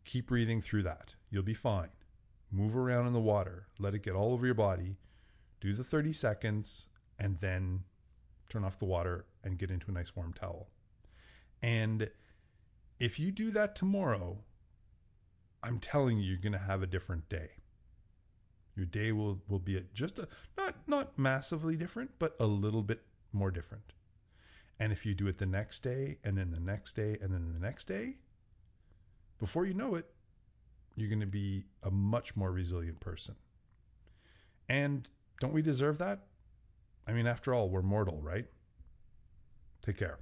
Keep 0.04 0.28
breathing 0.28 0.60
through 0.60 0.82
that. 0.84 1.14
You'll 1.30 1.42
be 1.42 1.54
fine 1.54 1.90
move 2.50 2.76
around 2.76 3.06
in 3.06 3.12
the 3.12 3.20
water, 3.20 3.66
let 3.78 3.94
it 3.94 4.02
get 4.02 4.14
all 4.14 4.32
over 4.32 4.46
your 4.46 4.54
body, 4.54 4.96
do 5.60 5.72
the 5.72 5.84
30 5.84 6.12
seconds, 6.12 6.88
and 7.18 7.36
then 7.38 7.84
turn 8.48 8.64
off 8.64 8.78
the 8.78 8.84
water 8.84 9.26
and 9.42 9.58
get 9.58 9.70
into 9.70 9.90
a 9.90 9.94
nice 9.94 10.14
warm 10.14 10.32
towel. 10.32 10.68
And 11.62 12.10
if 12.98 13.18
you 13.18 13.30
do 13.30 13.50
that 13.50 13.74
tomorrow, 13.74 14.38
I'm 15.62 15.78
telling 15.78 16.18
you, 16.18 16.24
you're 16.24 16.38
going 16.38 16.52
to 16.52 16.58
have 16.58 16.82
a 16.82 16.86
different 16.86 17.28
day. 17.28 17.50
Your 18.76 18.86
day 18.86 19.10
will, 19.12 19.40
will 19.48 19.58
be 19.58 19.82
just 19.94 20.18
a, 20.18 20.28
not, 20.56 20.74
not 20.86 21.18
massively 21.18 21.76
different, 21.76 22.12
but 22.18 22.36
a 22.38 22.46
little 22.46 22.82
bit 22.82 23.02
more 23.32 23.50
different. 23.50 23.92
And 24.78 24.92
if 24.92 25.06
you 25.06 25.14
do 25.14 25.26
it 25.26 25.38
the 25.38 25.46
next 25.46 25.82
day, 25.82 26.18
and 26.22 26.36
then 26.36 26.50
the 26.50 26.60
next 26.60 26.94
day, 26.94 27.16
and 27.20 27.32
then 27.32 27.52
the 27.52 27.66
next 27.66 27.84
day, 27.84 28.16
before 29.38 29.64
you 29.64 29.74
know 29.74 29.94
it, 29.94 30.06
you're 30.94 31.08
going 31.08 31.20
to 31.20 31.26
be 31.26 31.64
a 31.82 31.90
much 31.90 32.36
more 32.36 32.52
resilient 32.52 33.00
person. 33.00 33.36
And 34.68 35.08
don't 35.40 35.52
we 35.52 35.62
deserve 35.62 35.98
that? 35.98 36.20
I 37.06 37.12
mean, 37.12 37.26
after 37.26 37.54
all, 37.54 37.68
we're 37.68 37.82
mortal, 37.82 38.20
right? 38.20 38.46
Take 39.82 39.98
care. 39.98 40.18